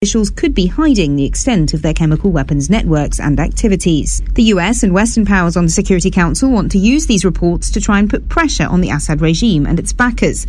officials 0.00 0.30
could 0.30 0.54
be 0.54 0.68
hiding 0.68 1.16
the 1.16 1.24
extent 1.24 1.74
of 1.74 1.82
their 1.82 1.92
chemical 1.92 2.30
weapons 2.30 2.70
networks 2.70 3.18
and 3.18 3.40
activities. 3.40 4.22
The 4.34 4.44
US 4.54 4.84
and 4.84 4.94
Western 4.94 5.26
powers 5.26 5.56
on 5.56 5.64
the 5.64 5.72
Security 5.72 6.08
Council 6.08 6.52
want 6.52 6.70
to 6.70 6.78
use 6.78 7.08
these 7.08 7.24
reports 7.24 7.68
to 7.72 7.80
try 7.80 7.98
and 7.98 8.08
put 8.08 8.28
pressure 8.28 8.68
on 8.68 8.80
the 8.80 8.90
Assad 8.90 9.20
regime 9.20 9.66
and 9.66 9.76
its 9.76 9.92
backers. 9.92 10.46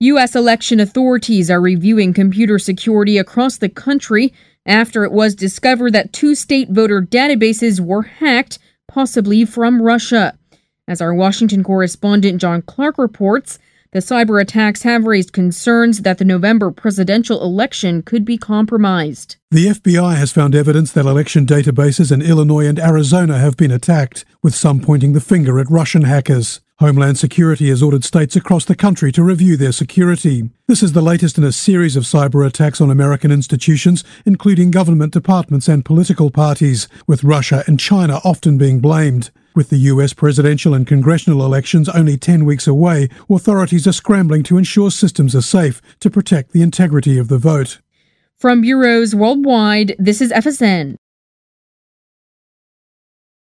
U.S. 0.00 0.34
election 0.34 0.80
authorities 0.80 1.52
are 1.52 1.60
reviewing 1.60 2.12
computer 2.12 2.58
security 2.58 3.16
across 3.16 3.58
the 3.58 3.68
country 3.68 4.34
after 4.66 5.04
it 5.04 5.12
was 5.12 5.36
discovered 5.36 5.92
that 5.92 6.12
two 6.12 6.34
state 6.34 6.70
voter 6.70 7.00
databases 7.00 7.78
were 7.78 8.02
hacked, 8.02 8.58
possibly 8.88 9.44
from 9.44 9.80
Russia. 9.80 10.36
As 10.88 11.00
our 11.00 11.14
Washington 11.14 11.62
correspondent 11.62 12.40
John 12.40 12.60
Clark 12.62 12.98
reports, 12.98 13.60
the 13.92 13.98
cyber 13.98 14.40
attacks 14.40 14.82
have 14.82 15.04
raised 15.04 15.32
concerns 15.32 16.02
that 16.02 16.18
the 16.18 16.24
November 16.24 16.70
presidential 16.70 17.42
election 17.42 18.02
could 18.02 18.24
be 18.24 18.38
compromised. 18.38 19.34
The 19.50 19.66
FBI 19.66 20.14
has 20.14 20.30
found 20.30 20.54
evidence 20.54 20.92
that 20.92 21.06
election 21.06 21.44
databases 21.44 22.12
in 22.12 22.22
Illinois 22.22 22.66
and 22.66 22.78
Arizona 22.78 23.38
have 23.38 23.56
been 23.56 23.72
attacked, 23.72 24.24
with 24.42 24.54
some 24.54 24.78
pointing 24.78 25.12
the 25.12 25.20
finger 25.20 25.58
at 25.58 25.68
Russian 25.68 26.02
hackers. 26.02 26.60
Homeland 26.78 27.18
Security 27.18 27.68
has 27.68 27.82
ordered 27.82 28.04
states 28.04 28.36
across 28.36 28.64
the 28.64 28.76
country 28.76 29.10
to 29.10 29.24
review 29.24 29.56
their 29.56 29.72
security. 29.72 30.48
This 30.68 30.84
is 30.84 30.92
the 30.92 31.02
latest 31.02 31.36
in 31.36 31.42
a 31.42 31.50
series 31.50 31.96
of 31.96 32.04
cyber 32.04 32.46
attacks 32.46 32.80
on 32.80 32.92
American 32.92 33.32
institutions, 33.32 34.04
including 34.24 34.70
government 34.70 35.12
departments 35.12 35.68
and 35.68 35.84
political 35.84 36.30
parties, 36.30 36.88
with 37.08 37.24
Russia 37.24 37.64
and 37.66 37.80
China 37.80 38.20
often 38.24 38.56
being 38.56 38.78
blamed. 38.78 39.30
With 39.54 39.70
the 39.70 39.78
US 39.78 40.12
presidential 40.12 40.74
and 40.74 40.86
congressional 40.86 41.44
elections 41.44 41.88
only 41.88 42.16
10 42.16 42.44
weeks 42.44 42.68
away, 42.68 43.08
authorities 43.28 43.86
are 43.86 43.92
scrambling 43.92 44.44
to 44.44 44.58
ensure 44.58 44.90
systems 44.90 45.34
are 45.34 45.42
safe 45.42 45.82
to 46.00 46.10
protect 46.10 46.52
the 46.52 46.62
integrity 46.62 47.18
of 47.18 47.28
the 47.28 47.38
vote. 47.38 47.80
From 48.38 48.60
bureaus 48.60 49.14
worldwide, 49.14 49.96
this 49.98 50.20
is 50.20 50.30
FSN. 50.32 50.96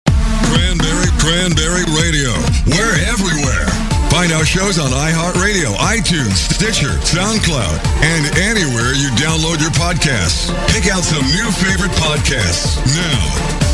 Cranberry, 0.08 1.09
Cranberry 1.22 1.86
Radio. 1.94 2.33
We're 2.66 2.98
everywhere. 3.05 3.67
Find 4.09 4.33
our 4.33 4.45
shows 4.45 4.80
on 4.80 4.89
iHeartRadio, 4.89 5.76
iTunes, 5.78 6.50
Stitcher, 6.52 6.98
SoundCloud, 7.05 7.86
and 8.02 8.36
anywhere 8.36 8.94
you 8.95 9.09
download 9.14 9.61
your 9.61 9.70
podcasts. 9.78 10.50
Pick 10.73 10.92
out 10.92 11.03
some 11.03 11.22
new 11.22 11.52
favorite 11.52 11.92
podcasts 11.92 12.83
now. 12.98 13.69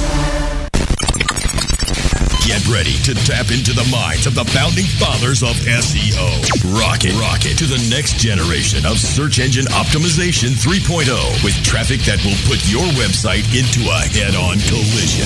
Get 2.45 2.61
ready 2.69 2.93
to 3.09 3.17
tap 3.25 3.49
into 3.49 3.73
the 3.73 3.89
minds 3.89 4.29
of 4.29 4.37
the 4.37 4.45
founding 4.45 4.85
fathers 5.01 5.41
of 5.41 5.57
SEO. 5.65 6.29
Rocket, 6.77 7.17
rocket 7.17 7.57
to 7.57 7.65
the 7.65 7.81
next 7.89 8.21
generation 8.21 8.85
of 8.85 9.01
search 9.01 9.41
engine 9.41 9.65
optimization 9.73 10.53
3.0 10.53 11.09
with 11.41 11.57
traffic 11.65 12.05
that 12.05 12.21
will 12.21 12.37
put 12.45 12.61
your 12.69 12.85
website 13.01 13.49
into 13.49 13.81
a 13.89 13.97
head-on 14.13 14.61
collision. 14.69 15.25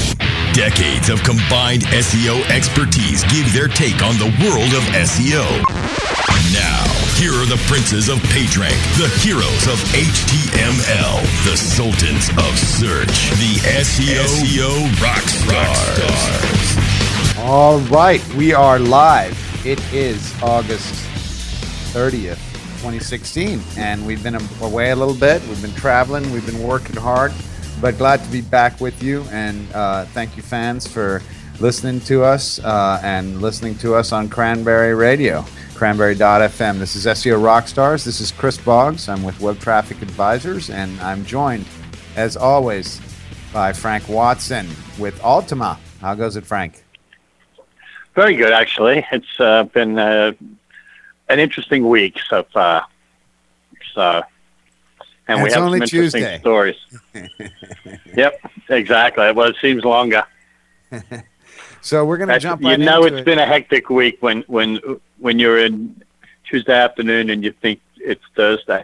Decades 0.56 1.12
of 1.12 1.20
combined 1.28 1.84
SEO 1.92 2.40
expertise 2.48 3.28
give 3.28 3.52
their 3.52 3.68
take 3.68 4.00
on 4.00 4.16
the 4.16 4.32
world 4.40 4.72
of 4.72 4.88
SEO. 4.96 5.44
Now, 6.56 6.88
here 7.20 7.36
are 7.36 7.46
the 7.52 7.60
princes 7.68 8.08
of 8.08 8.24
PageRank, 8.32 8.80
the 8.96 9.12
heroes 9.20 9.68
of 9.68 9.76
HTML, 9.92 11.20
the 11.44 11.60
sultans 11.60 12.32
of 12.40 12.56
search, 12.56 13.28
the 13.36 13.60
SEO, 13.76 14.24
SEO 14.24 14.72
rock 15.04 15.28
stars. 15.28 16.89
All 17.44 17.80
right, 17.80 18.24
we 18.36 18.54
are 18.54 18.78
live. 18.78 19.66
It 19.66 19.80
is 19.94 20.34
August 20.44 20.94
30th, 21.94 22.38
2016, 22.82 23.62
and 23.78 24.06
we've 24.06 24.22
been 24.22 24.36
away 24.62 24.92
a 24.92 24.96
little 24.96 25.16
bit. 25.16 25.42
We've 25.48 25.62
been 25.62 25.74
traveling, 25.74 26.32
we've 26.32 26.46
been 26.46 26.62
working 26.62 26.98
hard, 26.98 27.32
but 27.82 27.98
glad 27.98 28.22
to 28.24 28.30
be 28.30 28.42
back 28.42 28.80
with 28.82 29.02
you. 29.02 29.24
And 29.32 29.72
uh, 29.74 30.06
thank 30.08 30.36
you, 30.36 30.44
fans, 30.44 30.86
for 30.86 31.24
listening 31.60 32.02
to 32.02 32.24
us 32.24 32.60
uh, 32.60 33.00
and 33.04 33.42
listening 33.42 33.76
to 33.80 33.96
us 33.96 34.12
on 34.12 34.28
Cranberry 34.28 34.94
Radio, 34.94 35.44
cranberry.fm. 35.76 36.78
This 36.78 36.96
is 36.96 37.06
SEO 37.06 37.42
Rockstars. 37.42 38.04
This 38.04 38.20
is 38.22 38.32
Chris 38.32 38.58
Boggs. 38.58 39.08
I'm 39.08 39.24
with 39.24 39.40
Web 39.40 39.60
Traffic 39.60 40.02
Advisors, 40.02 40.70
and 40.70 41.00
I'm 41.00 41.26
joined, 41.26 41.66
as 42.16 42.36
always, 42.36 43.02
by 43.54 43.72
Frank 43.74 44.08
Watson 44.10 44.68
with 45.00 45.18
Altima. 45.22 45.78
How 46.02 46.14
goes 46.16 46.36
it, 46.36 46.46
Frank? 46.46 46.84
Very 48.20 48.36
good, 48.36 48.52
actually. 48.52 49.06
It's 49.14 49.40
uh, 49.40 49.64
been 49.64 49.98
uh, 49.98 50.34
an 51.30 51.40
interesting 51.40 51.88
week 51.88 52.20
so 52.30 52.46
far. 52.52 52.86
So, 53.96 54.24
and, 55.30 55.42
we 55.42 55.50
have 55.52 55.54
some 55.54 55.74
interesting 55.74 56.02
Tuesday. 56.02 56.40
stories. 56.40 56.76
yep, 58.18 58.42
exactly. 58.68 59.32
Well, 59.32 59.48
it 59.48 59.56
seems 59.62 59.86
longer. 59.86 60.26
so 61.80 62.04
we're 62.04 62.18
going 62.18 62.28
to 62.28 62.40
jump. 62.40 62.62
Right 62.62 62.78
you 62.78 62.84
know, 62.86 63.06
it's 63.06 63.20
it. 63.20 63.24
been 63.24 63.40
a 63.40 63.46
hectic 63.46 63.90
week 63.90 64.18
when 64.20 64.42
when 64.48 64.82
when 65.20 65.40
you're 65.40 65.64
in 65.64 66.04
Tuesday 66.44 66.74
afternoon 66.74 67.30
and 67.30 67.42
you 67.42 67.54
think 67.62 67.80
it's 67.96 68.26
Thursday. 68.36 68.84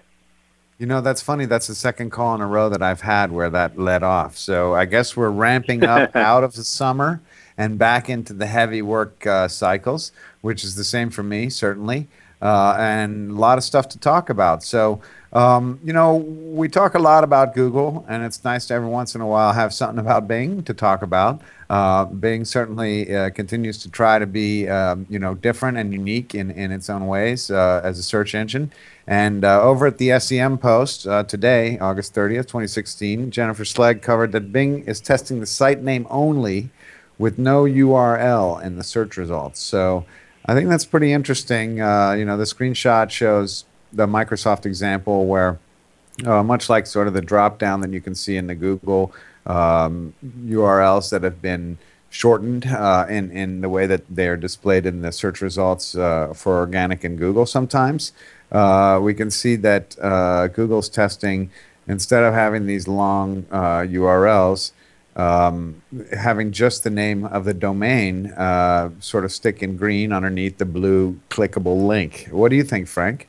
You 0.77 0.85
know, 0.85 1.01
that's 1.01 1.21
funny. 1.21 1.43
That's 1.43 1.67
the 1.67 1.75
second 1.75 2.11
call 2.11 2.35
in 2.35 2.39
a 2.39 2.47
row 2.47 2.69
that 2.69 2.81
I've 2.81 3.01
had 3.01 3.33
where 3.33 3.49
that 3.49 3.77
led 3.77 4.01
off. 4.01 4.37
So 4.37 4.73
I 4.73 4.85
guess 4.85 5.17
we're 5.17 5.29
ramping 5.29 5.83
up 5.83 6.15
out 6.15 6.45
of 6.45 6.53
the 6.53 6.63
summer 6.63 7.21
and 7.57 7.77
back 7.77 8.09
into 8.09 8.33
the 8.33 8.47
heavy 8.47 8.81
work 8.81 9.25
uh, 9.25 9.47
cycles, 9.47 10.11
which 10.41 10.63
is 10.63 10.75
the 10.75 10.83
same 10.83 11.09
for 11.09 11.23
me, 11.23 11.49
certainly, 11.49 12.07
uh, 12.41 12.75
and 12.77 13.31
a 13.31 13.35
lot 13.35 13.57
of 13.57 13.63
stuff 13.63 13.87
to 13.89 13.99
talk 13.99 14.29
about. 14.29 14.63
So, 14.63 15.01
um, 15.33 15.79
you 15.83 15.93
know, 15.93 16.15
we 16.15 16.69
talk 16.69 16.95
a 16.95 16.99
lot 16.99 17.23
about 17.23 17.53
Google, 17.53 18.05
and 18.07 18.23
it's 18.23 18.43
nice 18.43 18.67
to 18.67 18.73
every 18.73 18.89
once 18.89 19.15
in 19.15 19.21
a 19.21 19.27
while 19.27 19.53
have 19.53 19.73
something 19.73 19.99
about 19.99 20.27
Bing 20.27 20.63
to 20.63 20.73
talk 20.73 21.01
about. 21.01 21.41
Uh, 21.69 22.05
Bing 22.05 22.45
certainly 22.45 23.13
uh, 23.13 23.31
continues 23.31 23.77
to 23.79 23.89
try 23.89 24.19
to 24.19 24.27
be, 24.27 24.67
um, 24.69 25.05
you 25.09 25.17
know, 25.17 25.33
different 25.33 25.77
and 25.77 25.91
unique 25.91 26.35
in, 26.35 26.51
in 26.51 26.71
its 26.71 26.89
own 26.89 27.07
ways 27.07 27.49
uh, 27.49 27.81
as 27.83 27.97
a 27.97 28.03
search 28.03 28.35
engine. 28.35 28.71
And 29.07 29.43
uh, 29.43 29.61
over 29.61 29.87
at 29.87 29.97
the 29.97 30.17
SEM 30.19 30.57
Post 30.57 31.07
uh, 31.07 31.23
today, 31.23 31.77
August 31.79 32.13
30th, 32.15 32.47
2016, 32.47 33.31
Jennifer 33.31 33.65
Slegg 33.65 34.01
covered 34.01 34.31
that 34.31 34.51
Bing 34.51 34.83
is 34.85 34.99
testing 35.01 35.39
the 35.39 35.45
site 35.45 35.81
name 35.81 36.07
only 36.09 36.69
with 37.17 37.37
no 37.37 37.63
URL 37.63 38.61
in 38.63 38.77
the 38.77 38.83
search 38.83 39.17
results. 39.17 39.59
So 39.59 40.05
I 40.45 40.53
think 40.53 40.69
that's 40.69 40.85
pretty 40.85 41.11
interesting. 41.11 41.81
Uh, 41.81 42.11
you 42.13 42.25
know, 42.25 42.37
the 42.37 42.43
screenshot 42.43 43.09
shows 43.09 43.65
the 43.91 44.07
Microsoft 44.07 44.65
example 44.65 45.25
where, 45.25 45.59
uh, 46.25 46.43
much 46.43 46.69
like 46.69 46.85
sort 46.85 47.07
of 47.07 47.13
the 47.13 47.21
drop 47.21 47.57
down 47.57 47.81
that 47.81 47.91
you 47.91 48.01
can 48.01 48.15
see 48.15 48.37
in 48.37 48.47
the 48.47 48.55
Google 48.55 49.13
um, 49.45 50.13
URLs 50.23 51.09
that 51.11 51.23
have 51.23 51.41
been 51.41 51.77
shortened 52.09 52.65
uh, 52.67 53.05
in, 53.09 53.31
in 53.31 53.61
the 53.61 53.69
way 53.69 53.85
that 53.87 54.03
they're 54.09 54.37
displayed 54.37 54.85
in 54.85 55.01
the 55.01 55.11
search 55.11 55.41
results 55.41 55.95
uh, 55.95 56.33
for 56.33 56.57
organic 56.57 57.03
in 57.03 57.15
Google 57.15 57.45
sometimes. 57.45 58.13
Uh, 58.51 58.99
we 59.01 59.13
can 59.13 59.29
see 59.31 59.55
that 59.57 59.97
uh, 59.99 60.47
Google's 60.47 60.87
testing, 60.87 61.49
instead 61.87 62.23
of 62.23 62.33
having 62.33 62.67
these 62.67 62.87
long 62.87 63.43
URLs, 63.43 64.71
um, 65.15 65.81
having 66.17 66.51
just 66.51 66.83
the 66.83 66.89
name 66.89 67.25
of 67.25 67.45
the 67.45 67.53
domain 67.53 68.27
uh, 68.33 68.89
sort 68.99 69.23
of 69.23 69.31
stick 69.31 69.63
in 69.63 69.77
green 69.77 70.11
underneath 70.11 70.57
the 70.57 70.65
blue 70.65 71.19
clickable 71.29 71.87
link. 71.87 72.27
What 72.31 72.49
do 72.49 72.55
you 72.55 72.63
think, 72.63 72.87
Frank? 72.87 73.27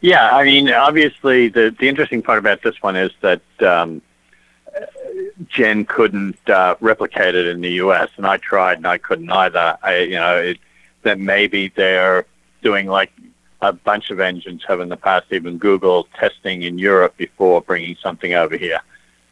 Yeah, 0.00 0.30
I 0.30 0.44
mean, 0.44 0.70
obviously, 0.70 1.48
the 1.48 1.74
the 1.78 1.88
interesting 1.88 2.22
part 2.22 2.38
about 2.38 2.62
this 2.62 2.80
one 2.82 2.96
is 2.96 3.10
that 3.22 3.40
um, 3.60 4.02
Jen 5.48 5.84
couldn't 5.84 6.38
uh, 6.48 6.76
replicate 6.80 7.34
it 7.34 7.46
in 7.46 7.60
the 7.60 7.72
U.S., 7.72 8.10
and 8.16 8.26
I 8.26 8.36
tried, 8.36 8.78
and 8.78 8.86
I 8.86 8.98
couldn't 8.98 9.30
either. 9.30 9.76
I, 9.82 9.98
you 10.00 10.16
know, 10.16 10.36
it, 10.36 10.58
that 11.02 11.18
maybe 11.18 11.72
they're 11.74 12.26
doing 12.62 12.86
like 12.86 13.10
a 13.62 13.72
bunch 13.72 14.10
of 14.10 14.20
engines 14.20 14.62
have 14.68 14.80
in 14.80 14.90
the 14.90 14.96
past, 14.96 15.26
even 15.30 15.56
Google 15.58 16.08
testing 16.18 16.62
in 16.62 16.78
Europe 16.78 17.16
before 17.16 17.62
bringing 17.62 17.96
something 18.02 18.34
over 18.34 18.56
here 18.56 18.80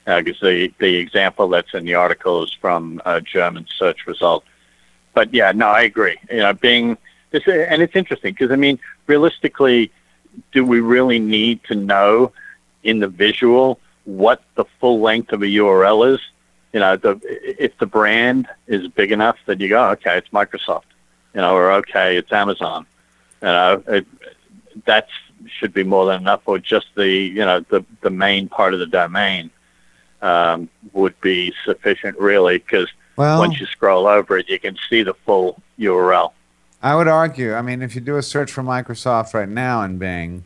because 0.04 0.42
uh, 0.42 0.46
the, 0.46 0.72
the 0.78 0.96
example 0.96 1.48
that's 1.48 1.72
in 1.74 1.84
the 1.84 1.94
article 1.94 2.44
is 2.44 2.52
from 2.52 3.00
a 3.06 3.20
German 3.20 3.66
search 3.78 4.06
result. 4.06 4.44
But 5.14 5.32
yeah, 5.32 5.52
no, 5.52 5.68
I 5.68 5.82
agree. 5.82 6.18
You 6.30 6.38
know, 6.38 6.52
being 6.52 6.98
and 7.32 7.82
it's 7.82 7.96
interesting 7.96 8.32
because 8.32 8.50
I 8.50 8.56
mean, 8.56 8.78
realistically, 9.06 9.90
do 10.52 10.64
we 10.64 10.80
really 10.80 11.18
need 11.18 11.62
to 11.64 11.74
know 11.74 12.32
in 12.82 12.98
the 13.00 13.08
visual 13.08 13.80
what 14.04 14.42
the 14.54 14.64
full 14.80 15.00
length 15.00 15.32
of 15.32 15.42
a 15.42 15.46
URL 15.46 16.14
is? 16.14 16.20
You 16.72 16.80
know, 16.80 16.96
the, 16.96 17.20
if 17.60 17.76
the 17.78 17.86
brand 17.86 18.48
is 18.66 18.88
big 18.88 19.12
enough 19.12 19.36
that 19.46 19.60
you 19.60 19.68
go, 19.68 19.90
okay, 19.90 20.18
it's 20.18 20.28
Microsoft, 20.30 20.90
you 21.32 21.40
know, 21.40 21.54
or 21.54 21.72
okay, 21.72 22.16
it's 22.16 22.32
Amazon. 22.32 22.86
You 23.40 23.48
know, 23.48 23.82
it, 23.86 24.06
that 24.86 25.08
should 25.46 25.72
be 25.72 25.84
more 25.84 26.06
than 26.06 26.20
enough, 26.20 26.42
or 26.46 26.58
just 26.58 26.86
the 26.94 27.08
you 27.08 27.44
know 27.44 27.60
the 27.60 27.84
the 28.00 28.10
main 28.10 28.48
part 28.48 28.74
of 28.74 28.80
the 28.80 28.86
domain 28.86 29.50
um, 30.24 30.68
would 30.92 31.20
be 31.20 31.54
sufficient, 31.64 32.18
really, 32.18 32.58
because 32.58 32.88
well, 33.16 33.38
once 33.38 33.60
you 33.60 33.66
scroll 33.66 34.06
over 34.06 34.38
it, 34.38 34.48
you 34.48 34.58
can 34.58 34.76
see 34.88 35.02
the 35.02 35.14
full 35.14 35.60
URL. 35.78 36.32
I 36.82 36.96
would 36.96 37.08
argue. 37.08 37.54
I 37.54 37.62
mean, 37.62 37.82
if 37.82 37.94
you 37.94 38.00
do 38.00 38.16
a 38.16 38.22
search 38.22 38.50
for 38.50 38.62
Microsoft 38.62 39.34
right 39.34 39.48
now 39.48 39.82
in 39.82 39.98
Bing, 39.98 40.44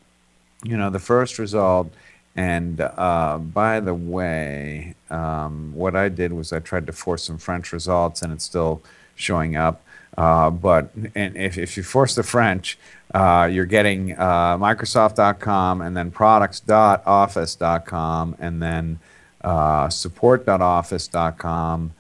you 0.63 0.77
know, 0.77 0.91
the 0.91 0.99
first 0.99 1.39
result 1.39 1.93
And 2.37 2.81
uh, 2.81 3.39
by 3.39 3.81
the 3.81 3.95
way, 3.95 4.95
um, 5.11 5.73
what 5.75 5.97
I 5.97 6.09
did 6.09 6.33
was 6.33 6.53
I 6.53 6.61
tried 6.61 6.87
to 6.87 6.93
force 6.93 7.25
some 7.25 7.39
French 7.39 7.73
results, 7.73 8.23
and 8.23 8.33
it's 8.33 8.45
still 8.45 8.81
showing 9.17 9.57
up. 9.57 9.83
Uh, 10.17 10.51
but 10.51 10.93
and 11.17 11.37
if, 11.37 11.59
if 11.59 11.77
you 11.77 11.83
force 11.83 12.15
the 12.15 12.23
French, 12.23 12.79
uh, 13.13 13.49
you're 13.51 13.67
getting 13.67 14.13
uh, 14.13 14.57
Microsoft.com 14.57 15.81
and 15.81 15.97
then 15.97 16.13
products.office.com 16.13 18.37
and 18.39 18.63
then 18.63 19.01
uh, 19.43 19.89
support.office.com, 19.89 21.93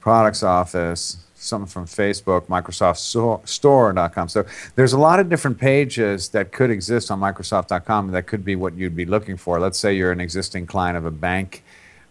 products 0.00 0.42
office, 0.42 1.18
something 1.34 1.68
from 1.68 1.86
Facebook, 1.86 2.46
Microsoft 2.46 3.48
Store.com. 3.48 4.28
So 4.28 4.44
there's 4.76 4.92
a 4.92 4.98
lot 4.98 5.20
of 5.20 5.28
different 5.28 5.58
pages 5.58 6.28
that 6.30 6.52
could 6.52 6.70
exist 6.70 7.10
on 7.10 7.20
Microsoft.com 7.20 8.12
that 8.12 8.26
could 8.26 8.44
be 8.44 8.56
what 8.56 8.74
you'd 8.74 8.96
be 8.96 9.04
looking 9.04 9.36
for. 9.36 9.58
Let's 9.58 9.78
say 9.78 9.94
you're 9.94 10.12
an 10.12 10.20
existing 10.20 10.66
client 10.66 10.96
of 10.96 11.04
a 11.04 11.10
bank. 11.10 11.64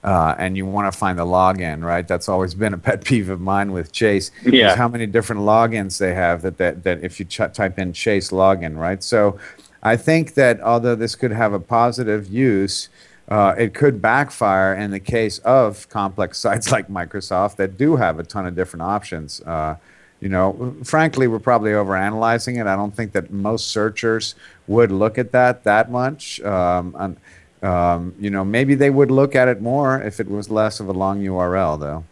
Uh, 0.04 0.34
and 0.40 0.58
you 0.58 0.66
want 0.66 0.92
to 0.92 0.98
find 0.98 1.20
the 1.20 1.26
login, 1.26 1.84
right? 1.84 2.08
That's 2.08 2.28
always 2.28 2.56
been 2.56 2.74
a 2.74 2.78
pet 2.80 3.06
peeve 3.06 3.30
of 3.30 3.40
mine 3.40 3.72
with 3.72 3.92
Chase. 3.92 4.32
Yeah. 4.44 4.76
how 4.76 4.88
many 4.88 5.06
different 5.06 5.44
logins 5.44 6.00
they 6.00 6.16
have 6.16 6.42
that 6.42 6.58
that, 6.58 6.82
that 6.82 7.04
if 7.04 7.20
you 7.20 7.26
ch- 7.28 7.54
type 7.54 7.78
in 7.78 7.94
Chase 7.94 8.32
login, 8.32 8.78
right? 8.78 9.04
So 9.04 9.38
I 9.84 9.98
think 9.98 10.34
that 10.34 10.60
although 10.62 10.96
this 10.96 11.14
could 11.14 11.30
have 11.32 11.54
a 11.54 11.60
positive 11.60 12.28
use, 12.34 12.90
uh, 13.30 13.56
it 13.58 13.74
could 13.74 14.02
backfire 14.02 14.74
in 14.74 14.92
the 14.92 15.00
case 15.00 15.40
of 15.40 15.88
complex 15.90 16.38
sites 16.46 16.72
like 16.72 16.88
Microsoft 16.88 17.56
that 17.58 17.78
do 17.78 17.96
have 17.96 18.20
a 18.20 18.24
ton 18.24 18.46
of 18.46 18.56
different 18.56 18.84
options. 18.84 19.42
Uh, 19.42 19.76
you 20.20 20.30
know, 20.30 20.76
frankly, 20.84 21.28
we're 21.28 21.40
probably 21.40 21.72
overanalyzing 21.72 22.62
it. 22.62 22.68
I 22.68 22.76
don't 22.76 22.96
think 22.96 23.12
that 23.14 23.32
most 23.32 23.68
searchers 23.68 24.36
would 24.68 24.92
look 24.92 25.18
at 25.18 25.32
that 25.32 25.64
that 25.64 25.90
much. 25.90 26.40
Um, 26.42 26.96
and, 27.00 27.18
um, 27.64 28.16
you 28.20 28.30
know, 28.30 28.46
maybe 28.46 28.76
they 28.76 28.92
would 28.92 29.10
look 29.10 29.36
at 29.36 29.48
it 29.48 29.62
more 29.62 30.02
if 30.02 30.20
it 30.20 30.30
was 30.30 30.50
less 30.50 30.80
of 30.80 30.90
a 30.90 30.94
long 30.94 31.22
URL, 31.22 31.80
though. 31.80 32.04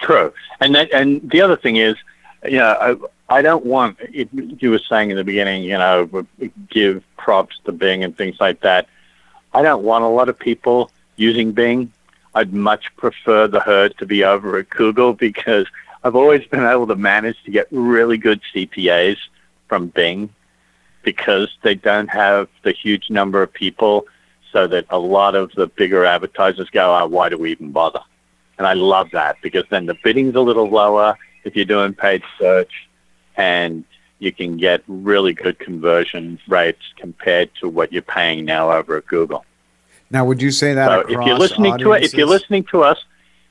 True, 0.00 0.32
and 0.60 0.74
that, 0.74 0.92
and 0.92 1.28
the 1.30 1.40
other 1.40 1.56
thing 1.56 1.76
is, 1.76 1.96
you 2.44 2.58
know, 2.58 3.08
I, 3.28 3.38
I 3.38 3.42
don't 3.42 3.64
want. 3.64 3.98
It, 4.00 4.28
you 4.32 4.70
were 4.70 4.80
saying 4.80 5.10
in 5.10 5.16
the 5.16 5.24
beginning, 5.24 5.62
you 5.62 5.78
know, 5.78 6.26
give 6.70 7.04
props 7.16 7.58
to 7.64 7.72
Bing 7.72 8.04
and 8.04 8.16
things 8.16 8.36
like 8.40 8.60
that. 8.60 8.88
I 9.54 9.62
don't 9.62 9.82
want 9.82 10.04
a 10.04 10.08
lot 10.08 10.28
of 10.28 10.38
people 10.38 10.90
using 11.16 11.52
Bing. 11.52 11.92
I'd 12.34 12.52
much 12.52 12.94
prefer 12.96 13.46
the 13.46 13.60
herd 13.60 13.96
to 13.98 14.06
be 14.06 14.24
over 14.24 14.58
at 14.58 14.70
Google 14.70 15.12
because 15.28 15.66
I've 16.04 16.16
always 16.16 16.44
been 16.46 16.64
able 16.64 16.86
to 16.88 16.96
manage 16.96 17.42
to 17.44 17.50
get 17.50 17.68
really 17.70 18.18
good 18.18 18.40
CPAs 18.54 19.18
from 19.68 19.88
Bing 19.88 20.30
because 21.02 21.56
they 21.62 21.74
don't 21.74 22.08
have 22.08 22.48
the 22.62 22.72
huge 22.72 23.10
number 23.10 23.42
of 23.42 23.52
people 23.52 24.06
so 24.52 24.66
that 24.66 24.86
a 24.90 24.98
lot 24.98 25.34
of 25.34 25.50
the 25.52 25.66
bigger 25.66 26.04
advertisers 26.04 26.68
go, 26.70 26.94
oh, 26.94 27.06
why 27.06 27.28
do 27.28 27.38
we 27.38 27.52
even 27.52 27.72
bother? 27.72 28.00
And 28.58 28.66
I 28.66 28.74
love 28.74 29.10
that 29.12 29.36
because 29.42 29.64
then 29.70 29.86
the 29.86 29.96
bidding's 30.04 30.34
a 30.34 30.40
little 30.40 30.68
lower 30.68 31.16
if 31.44 31.56
you're 31.56 31.64
doing 31.64 31.94
paid 31.94 32.22
search 32.38 32.88
and 33.36 33.84
you 34.22 34.30
can 34.30 34.56
get 34.56 34.84
really 34.86 35.34
good 35.34 35.58
conversion 35.58 36.38
rates 36.46 36.82
compared 36.96 37.52
to 37.56 37.68
what 37.68 37.92
you're 37.92 38.02
paying 38.02 38.44
now 38.44 38.70
over 38.70 38.96
at 38.96 39.06
Google. 39.08 39.44
Now, 40.12 40.24
would 40.24 40.40
you 40.40 40.52
say 40.52 40.74
that 40.74 40.86
so 40.86 41.00
if 41.08 41.26
you're 41.26 41.36
listening 41.36 41.72
audiences? 41.72 41.84
to 41.84 41.92
it, 41.92 42.02
if 42.04 42.14
you're 42.14 42.28
listening 42.28 42.62
to 42.64 42.84
us, 42.84 43.04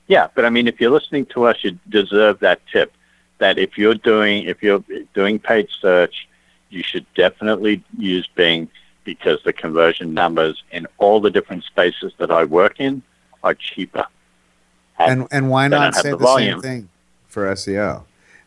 yeah, 0.07 0.29
but 0.33 0.45
I 0.45 0.49
mean, 0.49 0.69
if 0.69 0.79
you're 0.79 0.91
listening 0.91 1.25
to 1.27 1.43
us, 1.43 1.57
you 1.61 1.77
deserve 1.89 2.39
that 2.39 2.61
tip. 2.71 2.93
That 3.39 3.57
if 3.57 3.77
you're 3.77 3.95
doing 3.95 4.45
if 4.45 4.63
you're 4.63 4.83
doing 5.13 5.39
paid 5.39 5.67
search, 5.81 6.29
you 6.69 6.83
should 6.83 7.05
definitely 7.15 7.83
use 7.97 8.29
Bing 8.33 8.69
because 9.03 9.43
the 9.43 9.51
conversion 9.51 10.13
numbers 10.13 10.63
in 10.71 10.87
all 10.99 11.19
the 11.19 11.31
different 11.31 11.65
spaces 11.65 12.13
that 12.17 12.31
I 12.31 12.45
work 12.45 12.79
in 12.79 13.01
are 13.43 13.55
cheaper. 13.55 14.05
And 14.97 15.27
and 15.31 15.49
why 15.49 15.67
don't 15.67 15.93
say 15.95 16.11
the 16.11 16.17
the, 16.17 16.37
same 16.37 16.61
thing 16.61 16.89
for 17.27 17.51
SEO? 17.51 18.03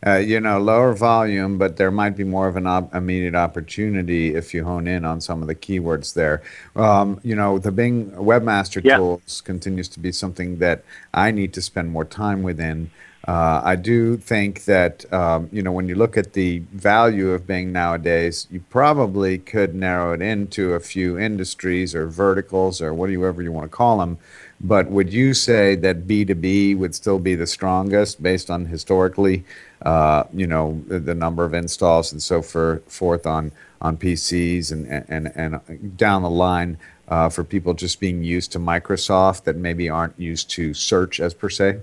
Uh, 0.06 0.17
you 0.17 0.39
know, 0.39 0.59
lower 0.61 0.93
volume, 0.93 1.56
but 1.56 1.77
there 1.79 1.91
might 1.91 2.15
be 2.15 2.25
more 2.25 2.47
of 2.47 2.56
an 2.56 2.67
op- 2.67 2.95
immediate 2.95 3.35
opportunity 3.35 4.35
if 4.35 4.53
you 4.53 4.62
hone 4.62 4.87
in 4.87 5.03
on 5.05 5.19
some 5.21 5.41
of 5.41 5.49
the 5.49 5.55
keywords 5.55 6.12
there. 6.12 6.43
Um, 6.77 7.19
you 7.23 7.35
know, 7.35 7.59
the 7.59 7.73
Bing 7.73 8.11
Webmaster 8.11 8.83
Yeah. 8.85 8.99
tools 8.99 9.41
continues 9.41 9.89
to 9.89 10.01
be 10.01 10.12
something 10.12 10.59
that 10.59 10.85
I 11.15 11.31
need 11.31 11.55
to 11.55 11.62
spend 11.62 11.91
more 11.91 12.05
time 12.05 12.43
within. 12.43 12.91
Uh, 13.27 13.62
I 13.65 13.77
do 13.77 14.19
think 14.19 14.67
that 14.67 15.11
um, 15.11 15.49
you 15.51 15.62
know 15.62 15.73
when 15.73 15.89
you 15.89 15.95
look 15.95 16.19
at 16.19 16.35
the 16.35 16.59
value 16.75 17.31
of 17.31 17.47
Bing 17.47 17.73
nowadays, 17.73 18.47
you 18.50 18.61
probably 18.69 19.39
could 19.39 19.75
narrow 19.75 20.12
it 20.12 20.21
into 20.21 20.75
a 20.75 20.81
few 20.81 21.19
industries 21.19 21.95
or 21.95 22.07
verticals 22.07 22.83
or 22.83 22.93
whatever 22.93 23.41
you 23.43 23.50
want 23.50 23.65
to 23.71 23.75
call 23.75 23.97
them. 23.99 24.19
But 24.61 24.91
would 24.91 25.11
you 25.12 25.33
say 25.35 25.75
that 25.77 26.07
B2B 26.07 26.77
would 26.77 26.95
still 26.95 27.19
be 27.19 27.35
the 27.35 27.47
strongest 27.47 28.23
based 28.23 28.50
on 28.50 28.67
historically, 28.67 29.45
uh, 29.85 30.25
you 30.33 30.47
know, 30.47 30.83
the, 30.89 31.15
number 31.15 31.45
of 31.45 31.55
installs 31.55 32.11
and 32.11 32.23
so 32.23 32.41
for, 32.41 32.83
forth 32.87 33.27
on, 33.27 33.53
on 33.81 33.97
PCs 33.97 34.73
and, 34.73 34.87
and, 35.09 35.31
and 35.37 35.97
down 35.97 36.23
the 36.23 36.31
line 36.31 36.79
uh, 37.09 37.29
for 37.29 37.45
people 37.45 37.75
just 37.75 38.01
being 38.01 38.25
used 38.25 38.51
to 38.53 38.59
Microsoft 38.59 39.45
that 39.45 39.57
maybe 39.57 39.89
aren't 39.89 40.19
used 40.19 40.49
to 40.51 40.73
search 40.73 41.21
as 41.21 41.35
per 41.35 41.51
se? 41.51 41.81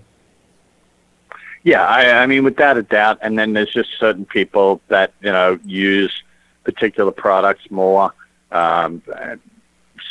Yeah, 1.64 1.86
I, 1.86 2.24
I 2.24 2.26
mean, 2.26 2.44
without 2.44 2.78
a 2.78 2.84
doubt. 2.84 3.20
And 3.22 3.38
then 3.38 3.54
there's 3.54 3.72
just 3.72 3.90
certain 4.00 4.26
people 4.26 4.82
that 4.88 5.14
you 5.22 5.32
know 5.32 5.60
use 5.64 6.24
particular 6.64 7.12
products 7.12 7.70
more. 7.70 8.14
Um, 8.52 9.04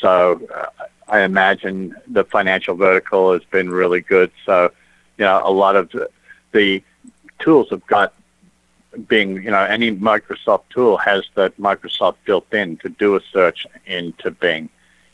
so 0.01 0.41
uh, 0.55 0.87
I 1.09 1.23
imagine 1.23 1.97
the 2.07 2.25
financial 2.25 2.77
vertical 2.77 3.33
has 3.33 3.43
been 3.45 3.69
really 3.69 4.01
good. 4.01 4.31
So 4.47 4.71
you 5.19 5.25
know, 5.25 5.43
a 5.45 5.51
lot 5.51 5.75
of 5.75 5.91
the, 5.91 6.09
the 6.53 6.85
tools 7.41 7.69
have 7.71 7.87
got 7.87 8.15
Bing. 9.09 9.43
You 9.43 9.51
know, 9.51 9.65
any 9.65 9.95
Microsoft 9.95 10.65
tool 10.71 10.97
has 10.99 11.25
that 11.35 11.57
Microsoft 11.59 12.17
built 12.25 12.53
in 12.53 12.77
to 12.79 12.89
do 12.89 13.17
a 13.17 13.21
search 13.33 13.67
into 13.87 14.31
Bing. 14.31 14.69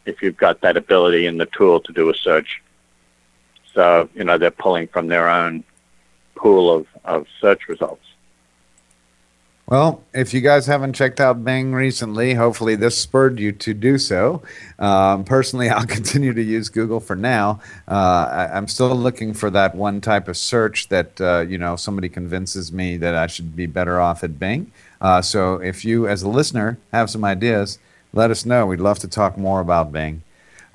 If 0.04 0.22
you've 0.22 0.36
got 0.36 0.60
that 0.60 0.76
ability 0.76 1.26
in 1.26 1.38
the 1.38 1.46
tool 1.46 1.80
to 1.80 1.92
do 1.92 2.10
a 2.10 2.14
search. 2.14 2.62
So, 3.74 4.08
you 4.14 4.24
know, 4.24 4.38
they're 4.38 4.50
pulling 4.50 4.86
from 4.88 5.08
their 5.08 5.28
own 5.28 5.64
pool 6.36 6.74
of, 6.74 6.86
of 7.04 7.26
search 7.40 7.68
results. 7.68 8.05
Well, 9.68 10.04
if 10.14 10.32
you 10.32 10.42
guys 10.42 10.66
haven't 10.66 10.92
checked 10.92 11.20
out 11.20 11.44
Bing 11.44 11.72
recently, 11.72 12.34
hopefully 12.34 12.76
this 12.76 12.96
spurred 12.96 13.40
you 13.40 13.50
to 13.50 13.74
do 13.74 13.98
so. 13.98 14.42
Um, 14.78 15.24
personally, 15.24 15.68
I'll 15.70 15.84
continue 15.84 16.32
to 16.32 16.42
use 16.42 16.68
Google 16.68 17.00
for 17.00 17.16
now. 17.16 17.60
Uh, 17.88 18.28
I, 18.30 18.56
I'm 18.56 18.68
still 18.68 18.94
looking 18.94 19.34
for 19.34 19.50
that 19.50 19.74
one 19.74 20.00
type 20.00 20.28
of 20.28 20.36
search 20.36 20.88
that 20.90 21.20
uh, 21.20 21.40
you 21.48 21.58
know 21.58 21.74
somebody 21.74 22.08
convinces 22.08 22.72
me 22.72 22.96
that 22.98 23.16
I 23.16 23.26
should 23.26 23.56
be 23.56 23.66
better 23.66 24.00
off 24.00 24.22
at 24.22 24.38
Bing. 24.38 24.70
Uh, 25.00 25.20
so 25.20 25.56
if 25.56 25.84
you, 25.84 26.06
as 26.06 26.22
a 26.22 26.28
listener, 26.28 26.78
have 26.92 27.10
some 27.10 27.24
ideas, 27.24 27.80
let 28.12 28.30
us 28.30 28.46
know. 28.46 28.66
We'd 28.66 28.78
love 28.78 29.00
to 29.00 29.08
talk 29.08 29.36
more 29.36 29.58
about 29.58 29.90
Bing. 29.90 30.22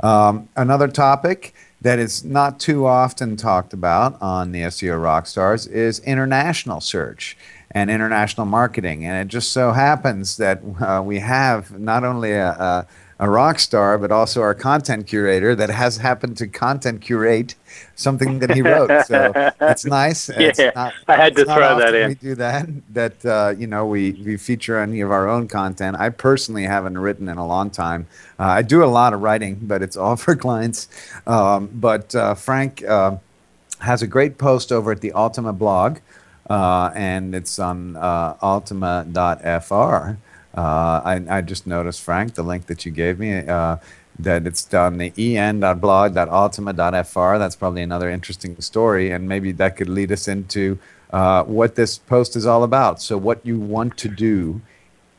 Um, 0.01 0.49
another 0.57 0.89
topic 0.89 1.53
that 1.79 1.97
is 1.97 2.25
not 2.25 2.59
too 2.59 2.85
often 2.85 3.37
talked 3.37 3.71
about 3.71 4.21
on 4.21 4.51
the 4.51 4.63
SEO 4.63 4.99
Rockstars 4.99 5.69
is 5.69 5.99
international 5.99 6.81
search 6.81 7.37
and 7.73 7.89
international 7.89 8.45
marketing. 8.45 9.05
And 9.05 9.17
it 9.17 9.31
just 9.31 9.51
so 9.51 9.71
happens 9.71 10.37
that 10.37 10.61
uh, 10.81 11.01
we 11.03 11.19
have 11.19 11.79
not 11.79 12.03
only 12.03 12.31
a, 12.33 12.49
a, 12.49 12.87
a 13.19 13.29
rock 13.29 13.59
star, 13.59 13.97
but 13.97 14.11
also 14.11 14.41
our 14.41 14.53
content 14.55 15.07
curator 15.07 15.55
that 15.55 15.69
has 15.69 15.97
happened 15.97 16.37
to 16.37 16.47
content 16.47 17.01
curate 17.01 17.55
something 17.95 18.39
that 18.39 18.51
he 18.53 18.61
wrote. 18.61 19.05
So 19.05 19.31
it's 19.61 19.85
nice. 19.85 20.27
It's 20.29 20.59
Yeah, 20.59 20.71
not- 20.75 20.93
I 21.07 21.15
had 21.15 21.35
to 21.35 21.45
throw 21.45 21.77
that 21.79 21.93
in. 21.95 22.09
We 22.09 22.15
do 22.15 22.35
that. 22.35 22.67
That 22.93 23.25
uh, 23.25 23.53
you 23.57 23.67
know 23.67 23.85
we 23.85 24.11
we 24.25 24.37
feature 24.37 24.77
any 24.79 25.01
of 25.01 25.11
our 25.11 25.29
own 25.29 25.47
content. 25.47 25.97
I 25.99 26.09
personally 26.09 26.63
haven't 26.63 26.97
written 26.97 27.29
in 27.29 27.37
a 27.37 27.45
long 27.45 27.69
time. 27.69 28.07
Uh, 28.39 28.43
I 28.45 28.61
do 28.63 28.83
a 28.83 28.85
lot 28.87 29.13
of 29.13 29.21
writing, 29.21 29.59
but 29.61 29.81
it's 29.81 29.95
all 30.01 30.15
for 30.17 30.35
clients. 30.35 30.89
Um, 31.27 31.69
but 31.73 32.13
uh, 32.15 32.33
Frank 32.33 32.83
uh, 32.83 33.17
has 33.79 34.01
a 34.01 34.07
great 34.07 34.37
post 34.37 34.71
over 34.71 34.91
at 34.91 35.01
the 35.01 35.11
Altima 35.11 35.57
blog, 35.57 35.99
uh, 36.49 36.91
and 36.95 37.35
it's 37.35 37.59
on 37.59 37.95
uh, 37.95 38.33
altima.fr. 38.35 40.17
Uh, 40.53 41.01
I, 41.03 41.23
I 41.29 41.39
just 41.41 41.65
noticed, 41.65 42.01
Frank, 42.01 42.35
the 42.35 42.43
link 42.43 42.65
that 42.65 42.85
you 42.85 42.91
gave 42.91 43.17
me, 43.19 43.37
uh, 43.37 43.77
that 44.19 44.45
it's 44.45 44.73
on 44.73 44.97
the 44.97 45.13
en.blog.altima.fr. 45.17 47.39
That's 47.39 47.55
probably 47.55 47.83
another 47.83 48.09
interesting 48.09 48.59
story, 48.59 49.11
and 49.11 49.29
maybe 49.29 49.53
that 49.53 49.77
could 49.77 49.87
lead 49.89 50.11
us 50.11 50.27
into 50.27 50.77
uh, 51.11 51.43
what 51.43 51.75
this 51.75 51.97
post 51.97 52.35
is 52.35 52.45
all 52.45 52.63
about. 52.63 53.01
So, 53.01 53.17
what 53.17 53.45
you 53.45 53.57
want 53.59 53.95
to 53.97 54.09
do, 54.09 54.61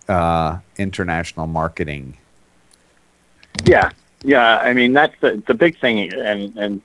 uh, 0.08 0.58
international 0.76 1.46
marketing. 1.46 2.18
Yeah, 3.64 3.90
yeah. 4.22 4.58
I 4.58 4.74
mean, 4.74 4.92
that's 4.92 5.14
the 5.20 5.42
the 5.46 5.54
big 5.54 5.78
thing, 5.78 6.12
and 6.12 6.54
and 6.56 6.82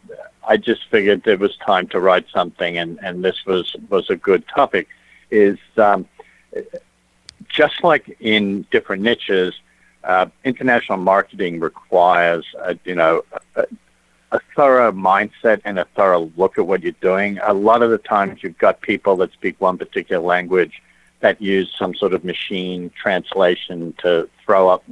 I 0.48 0.58
just 0.58 0.90
figured 0.90 1.28
it 1.28 1.40
was 1.40 1.56
time 1.58 1.88
to 1.90 2.00
write 2.00 2.28
something, 2.34 2.78
and 2.78 3.00
and 3.04 3.24
this 3.24 3.46
was 3.46 3.76
was 3.90 4.10
a 4.10 4.16
good 4.16 4.48
topic. 4.48 4.88
Is 5.30 5.60
um, 5.78 6.08
just 7.50 7.84
like 7.84 8.18
in 8.20 8.66
different 8.72 9.04
niches, 9.04 9.54
uh, 10.04 10.28
international 10.44 10.98
marketing 10.98 11.60
requires, 11.60 12.46
a, 12.60 12.78
you 12.86 12.96
know, 12.96 13.24
a, 13.56 13.66
a 14.32 14.40
thorough 14.56 14.92
mindset 14.92 15.62
and 15.66 15.80
a 15.80 15.86
thorough 15.96 16.32
look 16.38 16.58
at 16.58 16.66
what 16.66 16.84
you're 16.84 16.92
doing. 17.02 17.40
A 17.44 17.54
lot 17.54 17.82
of 17.82 17.92
the 17.92 17.98
times 17.98 18.44
you've 18.44 18.58
got 18.58 18.82
people 18.82 19.18
that 19.18 19.32
speak 19.34 19.60
one 19.60 19.78
particular 19.78 20.24
language 20.24 20.82
that 21.20 21.42
use 21.42 21.74
some 21.78 21.96
sort 21.96 22.14
of 22.14 22.24
machine 22.24 22.92
translation 22.92 23.94
to 24.00 24.30
throw 24.46 24.70
up 24.70 24.84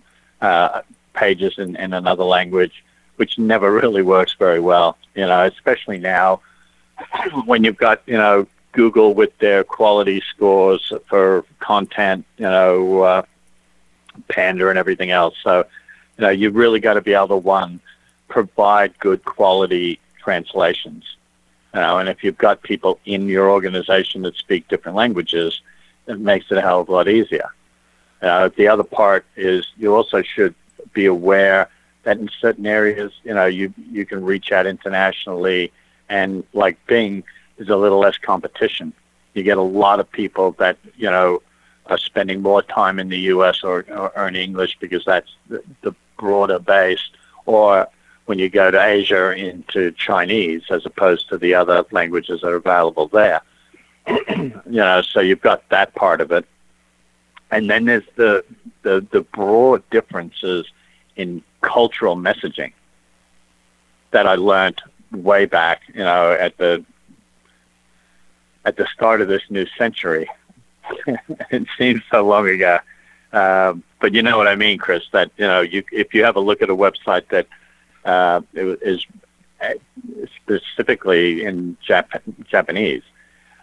uh, 0.42 0.82
pages 1.14 1.58
in, 1.58 1.76
in 1.76 1.94
another 1.94 2.24
language, 2.24 2.84
which 3.18 3.38
never 3.38 3.72
really 3.72 4.02
works 4.02 4.36
very 4.38 4.60
well, 4.60 4.98
you 5.16 5.26
know, 5.26 5.46
especially 5.46 5.98
now 5.98 6.42
when 7.46 7.64
you've 7.64 7.78
got, 7.78 8.02
you 8.06 8.18
know, 8.18 8.48
Google 8.72 9.14
with 9.14 9.38
their 9.38 9.64
quality 9.64 10.22
scores 10.30 10.92
for 11.08 11.46
content, 11.60 12.26
you 12.38 12.44
know, 12.44 13.02
uh, 13.02 13.22
Panda 14.28 14.70
and 14.70 14.78
everything 14.78 15.12
else. 15.12 15.36
So, 15.44 15.66
you 16.18 16.22
know, 16.22 16.30
you've 16.30 16.56
really 16.56 16.80
got 16.80 16.96
to 16.96 17.02
be 17.02 17.14
able 17.14 17.30
to, 17.30 17.38
one, 17.38 17.80
provide 18.28 18.98
good 19.00 19.24
quality 19.24 20.00
translations. 20.22 21.16
You 21.74 21.82
know, 21.82 22.00
and 22.00 22.10
if 22.10 22.24
you've 22.24 22.38
got 22.38 22.62
people 22.64 23.00
in 23.06 23.28
your 23.28 23.50
organization 23.50 24.22
that 24.24 24.36
speak 24.36 24.68
different 24.68 24.96
languages, 24.96 25.62
it 26.08 26.20
makes 26.20 26.52
it 26.52 26.58
a 26.58 26.62
hell 26.62 26.82
of 26.82 26.90
a 26.90 26.92
lot 26.92 27.08
easier. 27.08 27.50
Uh, 28.22 28.50
the 28.56 28.68
other 28.68 28.84
part 28.84 29.26
is 29.36 29.68
you 29.78 29.94
also 29.94 30.22
should 30.22 30.56
be 30.94 31.06
aware 31.06 31.70
that 32.06 32.18
in 32.18 32.30
certain 32.40 32.66
areas, 32.66 33.12
you 33.24 33.34
know, 33.34 33.46
you 33.46 33.74
you 33.92 34.06
can 34.06 34.24
reach 34.24 34.52
out 34.52 34.66
internationally, 34.66 35.72
and 36.08 36.44
like 36.54 36.78
Bing, 36.88 37.24
there's 37.58 37.70
a 37.70 37.76
little 37.76 38.00
less 38.00 38.18
competition. 38.18 38.94
You 39.34 39.44
get 39.44 39.58
a 39.58 39.62
lot 39.62 40.00
of 40.00 40.10
people 40.10 40.52
that 40.54 40.78
you 40.96 41.12
know 41.12 41.42
are 41.88 41.98
spending 41.98 42.42
more 42.42 42.62
time 42.62 43.00
in 43.00 43.10
the 43.10 43.20
U.S. 43.34 43.64
or, 43.64 43.86
or, 43.90 44.18
or 44.18 44.28
in 44.28 44.36
English 44.36 44.78
because 44.80 45.04
that's 45.06 45.36
the, 45.50 45.62
the 45.82 45.94
broader 46.18 46.60
base, 46.60 47.10
or 47.46 47.88
when 48.26 48.40
you 48.40 48.50
go 48.50 48.72
to 48.72 48.84
Asia 48.84 49.32
into 49.32 49.92
Chinese 49.92 50.64
as 50.70 50.86
opposed 50.86 51.30
to 51.30 51.38
the 51.38 51.54
other 51.54 51.86
languages 51.92 52.42
that 52.42 52.48
are 52.48 52.56
available 52.56 53.08
there. 53.08 53.42
you 54.08 54.62
know, 54.66 55.02
so 55.02 55.20
you've 55.20 55.42
got 55.42 55.68
that 55.70 55.94
part 55.96 56.22
of 56.22 56.32
it. 56.32 56.46
And 57.52 57.70
then 57.70 57.86
there's 57.86 58.04
the, 58.16 58.44
the, 58.82 59.06
the 59.12 59.22
broad 59.22 59.88
differences 59.90 60.68
in 61.16 61.44
cultural 61.66 62.16
messaging 62.16 62.72
that 64.12 64.28
I 64.28 64.36
learned 64.36 64.82
way 65.12 65.46
back, 65.46 65.82
you 65.94 66.04
know, 66.04 66.32
at 66.32 66.58
the 66.58 66.86
at 68.64 68.78
the 68.78 68.88
start 68.94 69.22
of 69.22 69.28
this 69.28 69.44
new 69.50 69.66
century. 69.78 70.28
it 71.50 71.66
seems 71.78 72.02
so 72.12 72.26
long 72.26 72.48
ago, 72.48 72.80
um, 73.34 73.84
but 74.00 74.14
you 74.14 74.22
know 74.22 74.38
what 74.38 74.48
I 74.48 74.56
mean, 74.56 74.78
Chris. 74.78 75.04
That 75.12 75.32
you 75.38 75.48
know, 75.48 75.62
you 75.62 75.84
if 75.92 76.14
you 76.14 76.24
have 76.24 76.36
a 76.36 76.40
look 76.40 76.62
at 76.62 76.70
a 76.70 76.76
website 76.76 77.28
that 77.30 77.48
uh, 78.06 78.42
is 78.54 79.06
uh, 79.62 79.74
specifically 80.36 81.44
in 81.44 81.76
Jap- 81.88 82.22
Japanese, 82.48 83.04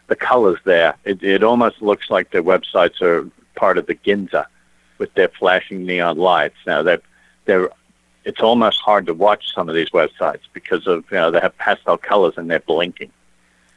the 0.08 0.16
colors 0.16 0.58
there, 0.64 0.96
it, 1.04 1.22
it 1.22 1.44
almost 1.44 1.80
looks 1.80 2.10
like 2.10 2.32
the 2.32 2.38
websites 2.38 3.00
are 3.00 3.30
part 3.54 3.78
of 3.78 3.86
the 3.86 3.94
Ginza 3.94 4.46
with 4.98 5.14
their 5.14 5.28
flashing 5.28 5.86
neon 5.86 6.18
lights. 6.18 6.56
Now 6.66 6.82
they're 6.82 7.02
they're 7.44 7.70
it's 8.24 8.40
almost 8.40 8.80
hard 8.80 9.06
to 9.06 9.14
watch 9.14 9.52
some 9.54 9.68
of 9.68 9.74
these 9.74 9.90
websites 9.90 10.42
because 10.52 10.86
of 10.86 11.04
you 11.10 11.16
know 11.16 11.30
they 11.30 11.40
have 11.40 11.56
pastel 11.58 11.96
colors 11.96 12.34
and 12.36 12.50
they're 12.50 12.60
blinking. 12.60 13.10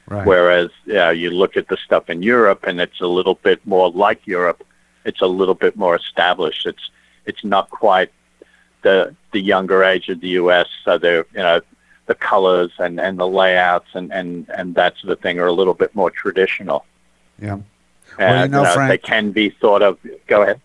Right. 0.08 0.26
Whereas 0.26 0.70
know 0.86 1.10
you 1.10 1.32
look 1.32 1.58
at 1.58 1.68
the 1.68 1.78
stuff 1.78 2.10
in 2.10 2.22
Europe 2.22 2.66
and 2.68 2.80
it's 2.80 3.02
a 3.02 3.08
little 3.08 3.36
bit 3.36 3.66
more 3.66 3.90
like 3.90 4.26
Europe. 4.28 4.64
It's 5.04 5.22
a 5.22 5.28
little 5.28 5.56
bit 5.56 5.76
more 5.76 5.96
established. 5.96 6.66
It's 6.66 6.92
it's 7.26 7.44
not 7.44 7.70
quite 7.70 8.12
the 8.84 9.16
the 9.32 9.40
younger 9.42 9.84
age 9.84 10.10
of 10.10 10.22
the 10.22 10.30
U.S. 10.30 10.68
So 10.84 10.98
they're 10.98 11.26
you 11.34 11.40
know 11.40 11.62
the 12.06 12.16
colors 12.16 12.72
and, 12.78 13.00
and 13.00 13.20
the 13.20 13.28
layouts 13.28 13.90
and, 13.94 14.12
and, 14.14 14.48
and 14.50 14.76
that 14.76 14.98
sort 14.98 15.12
of 15.12 15.20
thing 15.22 15.40
are 15.40 15.48
a 15.48 15.54
little 15.54 15.74
bit 15.74 15.96
more 15.96 16.12
traditional. 16.12 16.86
Yeah. 17.40 17.60
Well, 18.18 18.44
you 18.46 18.52
know, 18.52 18.60
you 18.60 18.64
know 18.64 18.74
Frank, 18.74 18.90
they 18.90 18.98
can 18.98 19.32
be 19.32 19.50
thought 19.50 19.82
of. 19.82 19.98
Go 20.28 20.44
ahead. 20.44 20.62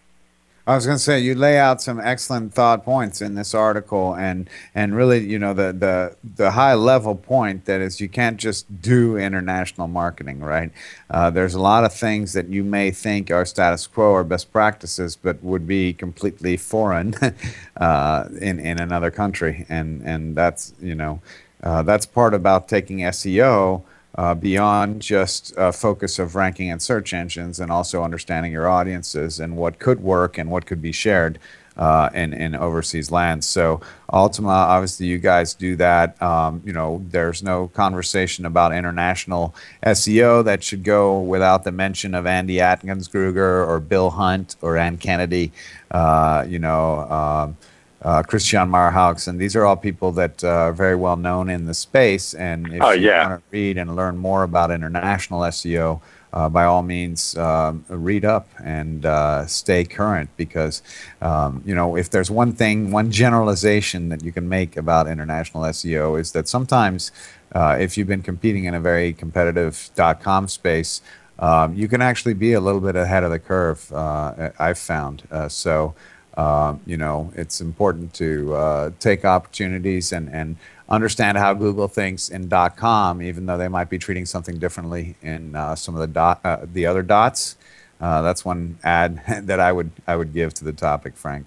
I 0.70 0.76
was 0.76 0.86
going 0.86 0.98
to 0.98 1.02
say 1.02 1.18
you 1.18 1.34
lay 1.34 1.58
out 1.58 1.82
some 1.82 1.98
excellent 1.98 2.54
thought 2.54 2.84
points 2.84 3.20
in 3.20 3.34
this 3.34 3.54
article, 3.54 4.14
and 4.14 4.48
and 4.72 4.94
really, 4.94 5.18
you 5.18 5.36
know, 5.36 5.52
the 5.52 5.72
the 5.72 6.16
the 6.36 6.52
high 6.52 6.74
level 6.74 7.16
point 7.16 7.64
that 7.64 7.80
is 7.80 8.00
you 8.00 8.08
can't 8.08 8.36
just 8.36 8.80
do 8.80 9.16
international 9.16 9.88
marketing, 9.88 10.38
right? 10.38 10.70
Uh, 11.10 11.28
there's 11.28 11.54
a 11.54 11.60
lot 11.60 11.82
of 11.82 11.92
things 11.92 12.34
that 12.34 12.46
you 12.46 12.62
may 12.62 12.92
think 12.92 13.32
are 13.32 13.44
status 13.44 13.88
quo 13.88 14.12
or 14.12 14.22
best 14.22 14.52
practices, 14.52 15.16
but 15.16 15.42
would 15.42 15.66
be 15.66 15.92
completely 15.92 16.56
foreign 16.56 17.16
uh, 17.76 18.28
in 18.40 18.60
in 18.60 18.78
another 18.78 19.10
country, 19.10 19.66
and 19.68 20.02
and 20.02 20.36
that's 20.36 20.72
you 20.80 20.94
know 20.94 21.20
uh, 21.64 21.82
that's 21.82 22.06
part 22.06 22.32
about 22.32 22.68
taking 22.68 22.98
SEO 22.98 23.82
uh, 24.16 24.34
beyond 24.34 25.02
just 25.02 25.52
a 25.56 25.72
focus 25.72 26.18
of 26.18 26.34
ranking 26.34 26.70
and 26.70 26.82
search 26.82 27.12
engines 27.12 27.60
and 27.60 27.70
also 27.70 28.02
understanding 28.02 28.52
your 28.52 28.68
audiences 28.68 29.40
and 29.40 29.56
what 29.56 29.78
could 29.78 30.00
work 30.00 30.38
and 30.38 30.50
what 30.50 30.66
could 30.66 30.82
be 30.82 30.92
shared 30.92 31.38
uh, 31.76 32.10
in, 32.12 32.32
in 32.34 32.54
overseas 32.54 33.10
lands. 33.10 33.46
So 33.46 33.80
Altima, 34.12 34.48
obviously 34.48 35.06
you 35.06 35.18
guys 35.18 35.54
do 35.54 35.76
that. 35.76 36.20
Um, 36.20 36.60
you 36.64 36.72
know, 36.72 37.02
there's 37.08 37.42
no 37.42 37.68
conversation 37.68 38.44
about 38.44 38.74
international 38.74 39.54
SEO 39.84 40.44
that 40.44 40.62
should 40.62 40.84
go 40.84 41.20
without 41.20 41.64
the 41.64 41.72
mention 41.72 42.14
of 42.14 42.26
Andy 42.26 42.60
Atkins-Kruger 42.60 43.64
or 43.64 43.80
Bill 43.80 44.10
Hunt 44.10 44.56
or 44.60 44.76
Anne 44.76 44.98
Kennedy. 44.98 45.52
Uh, 45.90 46.44
you 46.46 46.58
know, 46.58 47.00
um, 47.10 47.56
uh, 48.02 48.22
Christian 48.22 48.70
Marhaux, 48.70 49.28
and 49.28 49.38
these 49.38 49.54
are 49.54 49.64
all 49.64 49.76
people 49.76 50.12
that 50.12 50.42
uh, 50.42 50.48
are 50.48 50.72
very 50.72 50.96
well 50.96 51.16
known 51.16 51.50
in 51.50 51.66
the 51.66 51.74
space. 51.74 52.34
And 52.34 52.72
if 52.72 52.82
oh, 52.82 52.92
you 52.92 53.08
yeah. 53.08 53.28
want 53.28 53.42
to 53.42 53.46
read 53.50 53.76
and 53.76 53.94
learn 53.94 54.16
more 54.16 54.42
about 54.42 54.70
international 54.70 55.40
SEO, 55.40 56.00
uh, 56.32 56.48
by 56.48 56.64
all 56.64 56.82
means, 56.82 57.36
um, 57.36 57.84
read 57.88 58.24
up 58.24 58.48
and 58.62 59.04
uh, 59.04 59.44
stay 59.46 59.84
current 59.84 60.30
because, 60.36 60.82
um, 61.20 61.60
you 61.66 61.74
know, 61.74 61.96
if 61.96 62.08
there's 62.08 62.30
one 62.30 62.52
thing, 62.52 62.92
one 62.92 63.10
generalization 63.10 64.08
that 64.10 64.22
you 64.22 64.30
can 64.30 64.48
make 64.48 64.76
about 64.76 65.08
international 65.08 65.64
SEO 65.64 66.18
is 66.18 66.32
that 66.32 66.48
sometimes 66.48 67.10
uh, 67.52 67.76
if 67.80 67.98
you've 67.98 68.06
been 68.06 68.22
competing 68.22 68.64
in 68.64 68.74
a 68.74 68.80
very 68.80 69.12
competitive 69.12 69.90
.com 70.20 70.46
space, 70.46 71.02
um, 71.40 71.74
you 71.74 71.88
can 71.88 72.00
actually 72.00 72.34
be 72.34 72.52
a 72.52 72.60
little 72.60 72.80
bit 72.80 72.94
ahead 72.94 73.24
of 73.24 73.30
the 73.30 73.38
curve, 73.38 73.92
uh, 73.92 74.50
I've 74.58 74.78
found. 74.78 75.24
so, 75.48 75.94
um, 76.40 76.80
you 76.86 76.96
know, 76.96 77.30
it's 77.36 77.60
important 77.60 78.14
to 78.14 78.54
uh, 78.54 78.90
take 78.98 79.26
opportunities 79.26 80.10
and, 80.10 80.30
and 80.30 80.56
understand 80.88 81.36
how 81.36 81.52
Google 81.52 81.86
thinks 81.86 82.30
in 82.30 82.48
.com, 82.76 83.20
even 83.20 83.44
though 83.44 83.58
they 83.58 83.68
might 83.68 83.90
be 83.90 83.98
treating 83.98 84.24
something 84.24 84.58
differently 84.58 85.16
in 85.20 85.54
uh, 85.54 85.74
some 85.74 85.94
of 85.94 86.00
the 86.00 86.06
dot, 86.06 86.40
uh, 86.42 86.64
the 86.72 86.86
other 86.86 87.02
dots. 87.02 87.56
Uh, 88.00 88.22
that's 88.22 88.42
one 88.42 88.78
ad 88.82 89.22
that 89.46 89.60
I 89.60 89.70
would 89.70 89.90
I 90.06 90.16
would 90.16 90.32
give 90.32 90.54
to 90.54 90.64
the 90.64 90.72
topic, 90.72 91.14
Frank. 91.14 91.46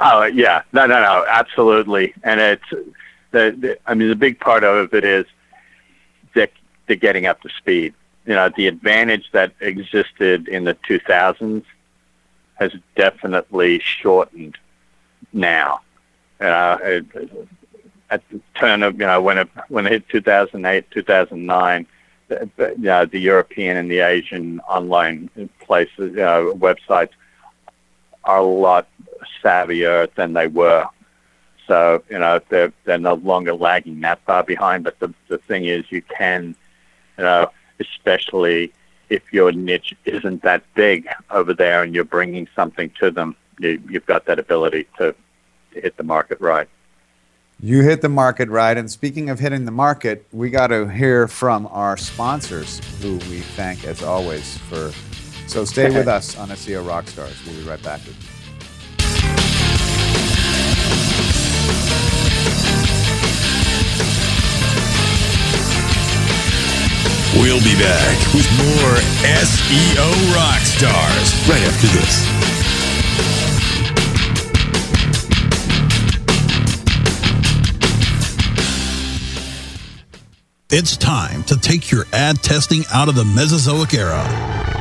Oh 0.00 0.24
yeah, 0.24 0.62
no, 0.72 0.86
no, 0.86 1.00
no, 1.00 1.24
absolutely, 1.28 2.12
and 2.24 2.40
it's 2.40 2.70
the, 3.30 3.54
the 3.56 3.78
I 3.86 3.94
mean 3.94 4.08
the 4.08 4.16
big 4.16 4.40
part 4.40 4.64
of 4.64 4.92
it 4.94 5.04
is 5.04 5.26
the 6.34 6.48
the 6.88 6.96
getting 6.96 7.26
up 7.26 7.40
to 7.42 7.48
speed. 7.50 7.94
You 8.26 8.34
know, 8.34 8.50
the 8.56 8.66
advantage 8.66 9.30
that 9.30 9.52
existed 9.60 10.48
in 10.48 10.64
the 10.64 10.74
2000s 10.74 11.64
has 12.58 12.72
definitely 12.96 13.80
shortened 13.80 14.58
now. 15.32 15.80
Uh, 16.40 16.78
it, 16.82 17.06
at 18.10 18.22
the 18.30 18.40
turn 18.54 18.82
of 18.82 18.94
you 18.94 19.06
know 19.06 19.20
when 19.20 19.38
it 19.38 19.48
when 19.68 19.86
it 19.86 19.92
hit 19.92 20.08
2008 20.08 20.90
2009 20.90 21.86
the, 22.28 23.08
the 23.10 23.18
European 23.18 23.76
and 23.76 23.90
the 23.90 24.00
Asian 24.00 24.60
online 24.60 25.30
places 25.60 26.14
websites 26.14 27.10
are 28.24 28.38
a 28.38 28.42
lot 28.42 28.88
savvier 29.42 30.12
than 30.14 30.32
they 30.32 30.46
were 30.46 30.86
so 31.66 32.02
you 32.08 32.18
know 32.18 32.40
they're 32.48 32.72
they're 32.84 32.98
no 32.98 33.14
longer 33.14 33.54
lagging 33.54 34.00
that 34.00 34.20
far 34.24 34.42
behind 34.42 34.84
but 34.84 34.98
the 35.00 35.12
the 35.28 35.38
thing 35.38 35.66
is 35.66 35.84
you 35.90 36.02
can 36.02 36.54
you 37.18 37.24
know 37.24 37.50
especially 37.80 38.72
if 39.10 39.22
your 39.32 39.52
niche 39.52 39.94
isn't 40.04 40.42
that 40.42 40.62
big 40.74 41.08
over 41.30 41.54
there 41.54 41.82
and 41.82 41.94
you're 41.94 42.04
bringing 42.04 42.48
something 42.54 42.90
to 43.00 43.10
them, 43.10 43.36
you, 43.58 43.80
have 43.92 44.06
got 44.06 44.26
that 44.26 44.38
ability 44.38 44.86
to, 44.98 45.14
to 45.72 45.80
hit 45.80 45.96
the 45.96 46.02
market 46.02 46.40
right. 46.40 46.68
You 47.60 47.82
hit 47.82 48.02
the 48.02 48.08
market 48.08 48.48
right. 48.48 48.76
And 48.76 48.88
speaking 48.90 49.30
of 49.30 49.40
hitting 49.40 49.64
the 49.64 49.72
market, 49.72 50.26
we 50.32 50.48
got 50.48 50.68
to 50.68 50.88
hear 50.88 51.26
from 51.26 51.66
our 51.72 51.96
sponsors, 51.96 52.80
who 53.02 53.14
we 53.30 53.40
thank 53.40 53.84
as 53.84 54.02
always 54.02 54.58
for. 54.58 54.92
So 55.48 55.64
stay 55.64 55.90
with 55.94 56.06
us 56.06 56.36
on 56.38 56.50
SEO 56.50 56.84
Rockstars. 56.86 57.44
We'll 57.46 57.56
be 57.56 57.68
right 57.68 57.82
back 57.82 58.04
with 58.06 58.22
you. 58.22 58.37
We'll 67.38 67.62
be 67.62 67.78
back 67.78 68.18
with 68.34 68.50
more 68.58 68.96
SEO 69.22 70.34
rock 70.34 70.58
stars 70.58 71.48
right 71.48 71.62
after 71.62 71.86
this. 71.86 72.26
It's 80.70 80.96
time 80.96 81.44
to 81.44 81.56
take 81.56 81.92
your 81.92 82.06
ad 82.12 82.42
testing 82.42 82.82
out 82.92 83.08
of 83.08 83.14
the 83.14 83.24
Mesozoic 83.24 83.94
era 83.94 84.24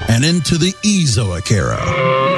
and 0.10 0.26
into 0.26 0.58
the 0.58 0.74
Ezoic 0.84 1.52
era 1.52 2.37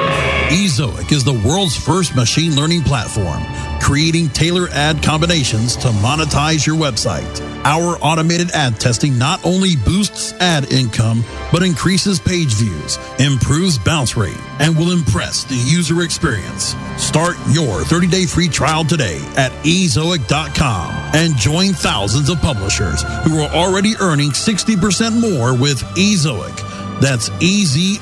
Ezoic 0.50 1.12
is 1.12 1.22
the 1.22 1.40
world's 1.46 1.76
first 1.76 2.16
machine 2.16 2.56
learning 2.56 2.82
platform, 2.82 3.40
creating 3.80 4.28
tailor 4.30 4.66
ad 4.72 5.00
combinations 5.00 5.76
to 5.76 5.86
monetize 6.02 6.66
your 6.66 6.74
website. 6.74 7.40
Our 7.64 7.96
automated 8.02 8.50
ad 8.50 8.80
testing 8.80 9.16
not 9.16 9.46
only 9.46 9.76
boosts 9.76 10.32
ad 10.40 10.72
income, 10.72 11.22
but 11.52 11.62
increases 11.62 12.18
page 12.18 12.54
views, 12.54 12.98
improves 13.20 13.78
bounce 13.78 14.16
rate, 14.16 14.40
and 14.58 14.76
will 14.76 14.90
impress 14.90 15.44
the 15.44 15.54
user 15.54 16.02
experience. 16.02 16.74
Start 16.96 17.36
your 17.52 17.84
30 17.84 18.08
day 18.08 18.26
free 18.26 18.48
trial 18.48 18.84
today 18.84 19.20
at 19.36 19.52
ezoic.com 19.62 20.90
and 21.14 21.36
join 21.36 21.68
thousands 21.74 22.28
of 22.28 22.40
publishers 22.40 23.04
who 23.22 23.40
are 23.40 23.54
already 23.54 23.94
earning 24.00 24.30
60% 24.30 25.20
more 25.20 25.54
with 25.56 25.80
Ezoic. 25.94 27.00
That's 27.00 27.28
ezoic.com. 27.38 28.00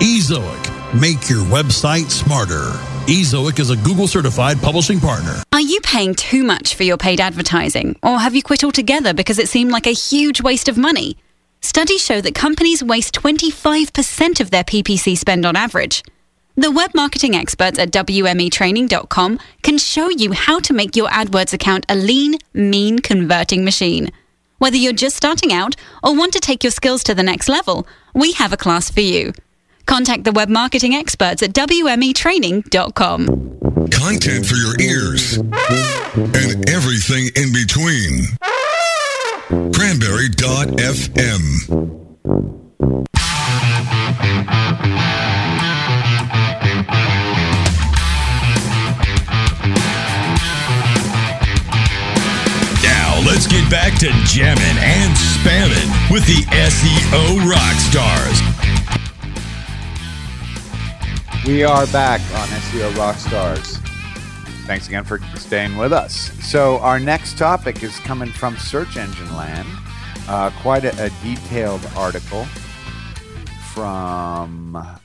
Ezoic, 0.00 1.00
make 1.00 1.26
your 1.30 1.42
website 1.46 2.10
smarter. 2.10 2.72
Ezoic 3.06 3.58
is 3.58 3.70
a 3.70 3.76
Google 3.76 4.06
certified 4.06 4.60
publishing 4.60 5.00
partner. 5.00 5.42
Are 5.54 5.60
you 5.60 5.80
paying 5.80 6.14
too 6.14 6.44
much 6.44 6.74
for 6.74 6.82
your 6.82 6.98
paid 6.98 7.18
advertising? 7.18 7.98
Or 8.02 8.18
have 8.18 8.34
you 8.34 8.42
quit 8.42 8.62
altogether 8.62 9.14
because 9.14 9.38
it 9.38 9.48
seemed 9.48 9.70
like 9.70 9.86
a 9.86 9.92
huge 9.92 10.42
waste 10.42 10.68
of 10.68 10.76
money? 10.76 11.16
Studies 11.62 12.04
show 12.04 12.20
that 12.20 12.34
companies 12.34 12.84
waste 12.84 13.14
25% 13.14 14.40
of 14.40 14.50
their 14.50 14.64
PPC 14.64 15.16
spend 15.16 15.46
on 15.46 15.56
average. 15.56 16.02
The 16.56 16.70
web 16.70 16.90
marketing 16.94 17.34
experts 17.34 17.78
at 17.78 17.90
WMEtraining.com 17.90 19.38
can 19.62 19.78
show 19.78 20.10
you 20.10 20.32
how 20.32 20.58
to 20.60 20.74
make 20.74 20.94
your 20.94 21.08
AdWords 21.08 21.54
account 21.54 21.86
a 21.88 21.94
lean, 21.96 22.36
mean 22.52 22.98
converting 22.98 23.64
machine. 23.64 24.10
Whether 24.58 24.76
you're 24.76 24.92
just 24.92 25.16
starting 25.16 25.54
out 25.54 25.74
or 26.02 26.14
want 26.14 26.34
to 26.34 26.40
take 26.40 26.62
your 26.62 26.70
skills 26.70 27.02
to 27.04 27.14
the 27.14 27.22
next 27.22 27.48
level, 27.48 27.86
we 28.14 28.32
have 28.32 28.52
a 28.52 28.58
class 28.58 28.90
for 28.90 29.00
you. 29.00 29.32
Contact 29.86 30.24
the 30.24 30.32
web 30.32 30.48
marketing 30.48 30.94
experts 30.94 31.42
at 31.42 31.50
WMEtraining.com. 31.50 33.26
Content 33.90 34.44
for 34.44 34.56
your 34.56 34.80
ears 34.80 35.36
and 35.36 36.68
everything 36.68 37.30
in 37.36 37.52
between. 37.52 38.26
Cranberry.fm. 39.72 41.46
Now 52.82 53.20
let's 53.24 53.46
get 53.46 53.70
back 53.70 53.96
to 54.00 54.10
jamming 54.24 54.78
and 54.78 55.14
spamming 55.16 56.10
with 56.10 56.26
the 56.26 56.42
SEO 56.50 57.48
rock 57.48 57.76
stars. 57.78 58.65
We 61.46 61.62
are 61.62 61.86
back 61.86 62.20
on 62.32 62.48
SEO 62.48 62.90
Rockstars. 62.94 63.76
Thanks 64.66 64.88
again 64.88 65.04
for 65.04 65.20
staying 65.36 65.76
with 65.76 65.92
us. 65.92 66.32
So, 66.44 66.78
our 66.80 66.98
next 66.98 67.38
topic 67.38 67.84
is 67.84 67.96
coming 68.00 68.32
from 68.32 68.56
Search 68.56 68.96
Engine 68.96 69.32
Land. 69.36 69.68
Uh, 70.26 70.50
quite 70.60 70.84
a, 70.84 71.04
a 71.04 71.10
detailed 71.22 71.88
article 71.94 72.46
from, 73.72 74.98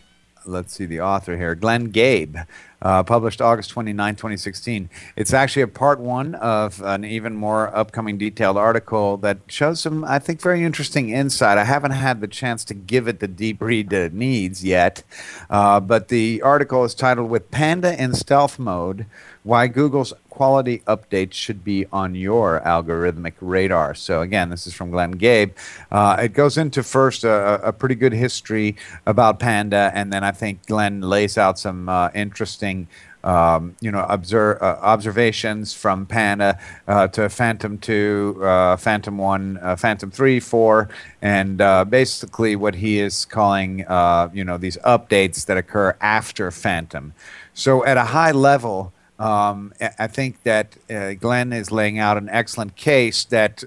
let's 0.48 0.74
see, 0.74 0.86
the 0.86 1.02
author 1.02 1.38
here, 1.38 1.54
Glenn 1.54 1.92
Gabe, 1.92 2.38
uh, 2.82 3.04
published 3.04 3.42
August 3.42 3.70
29, 3.72 4.16
2016. 4.16 4.90
It's 5.16 5.34
actually 5.34 5.62
a 5.62 5.68
part 5.68 6.00
one 6.00 6.36
of 6.36 6.82
an 6.82 7.06
even 7.06 7.36
more 7.36 7.76
upcoming 7.76 8.18
detailed 8.18 8.58
article 8.58 9.18
that 9.18 9.40
shows 9.48 9.80
some, 9.80 10.04
I 10.04 10.20
think, 10.20 10.42
very 10.42 10.64
interesting 10.64 11.10
insight. 11.10 11.58
I 11.58 11.64
haven't 11.64 11.92
had 11.92 12.22
the 12.22 12.28
chance 12.28 12.66
to 12.66 12.74
give 12.74 13.08
it 13.08 13.20
the 13.20 13.28
deep 13.28 13.62
read 13.62 13.90
that 13.90 14.02
it 14.02 14.14
needs 14.14 14.64
yet, 14.64 15.04
uh, 15.50 15.80
but 15.80 16.08
the 16.08 16.42
article 16.42 16.84
is 16.84 16.96
titled 16.96 17.30
With 17.30 17.52
Panda 17.52 18.02
in 18.02 18.14
Stealth 18.14 18.58
Mode 18.58 19.06
Why 19.44 19.68
Google's 19.68 20.14
Quality 20.30 20.80
Updates 20.88 21.34
Should 21.34 21.64
Be 21.64 21.86
on 21.92 22.16
Your 22.16 22.62
Algorithmic 22.62 23.34
Radar. 23.42 23.94
So, 23.94 24.22
again, 24.22 24.50
this 24.50 24.66
is 24.66 24.74
from 24.74 24.90
Glenn 24.90 25.12
Gabe. 25.12 25.54
Uh, 25.92 26.18
it 26.22 26.34
goes 26.34 26.58
into 26.58 26.84
first 26.84 27.24
a, 27.24 27.60
a 27.62 27.74
pretty 27.74 27.96
good 27.96 28.14
history 28.14 28.76
about 29.06 29.40
Panda, 29.40 29.92
and 29.94 30.12
then 30.12 30.24
I 30.24 30.32
think 30.32 30.66
Glenn 30.66 31.02
lays 31.02 31.38
out 31.38 31.60
some 31.60 31.90
uh, 31.90 32.10
interesting 32.16 32.88
um, 33.24 33.76
you 33.82 33.92
know, 33.92 34.06
observe, 34.10 34.62
uh, 34.62 34.78
observations 34.82 35.74
from 35.74 36.06
Panda 36.06 36.58
uh, 36.88 37.08
to 37.10 37.30
Phantom 37.30 37.78
2, 37.78 38.40
uh, 38.42 38.78
Phantom 38.78 39.18
1, 39.18 39.60
uh, 39.62 39.76
Phantom 39.76 40.10
3, 40.10 40.40
4, 40.40 40.90
and 41.22 41.62
uh, 41.62 41.86
basically 41.86 42.56
what 42.56 42.76
he 42.76 43.00
is 43.00 43.26
calling, 43.26 43.86
uh, 43.88 44.30
you 44.34 44.44
know, 44.44 44.58
these 44.58 44.78
updates 44.78 45.46
that 45.46 45.58
occur 45.58 45.96
after 46.02 46.50
Phantom. 46.52 47.14
So 47.54 47.86
at 47.86 47.98
a 47.98 48.06
high 48.06 48.32
level, 48.32 48.94
um, 49.22 49.74
I 50.00 50.08
think 50.08 50.44
that 50.44 50.78
Glenn 51.20 51.54
is 51.54 51.72
laying 51.72 52.00
out 52.00 52.18
an 52.18 52.30
excellent 52.30 52.76
case 52.76 53.24
that 53.26 53.64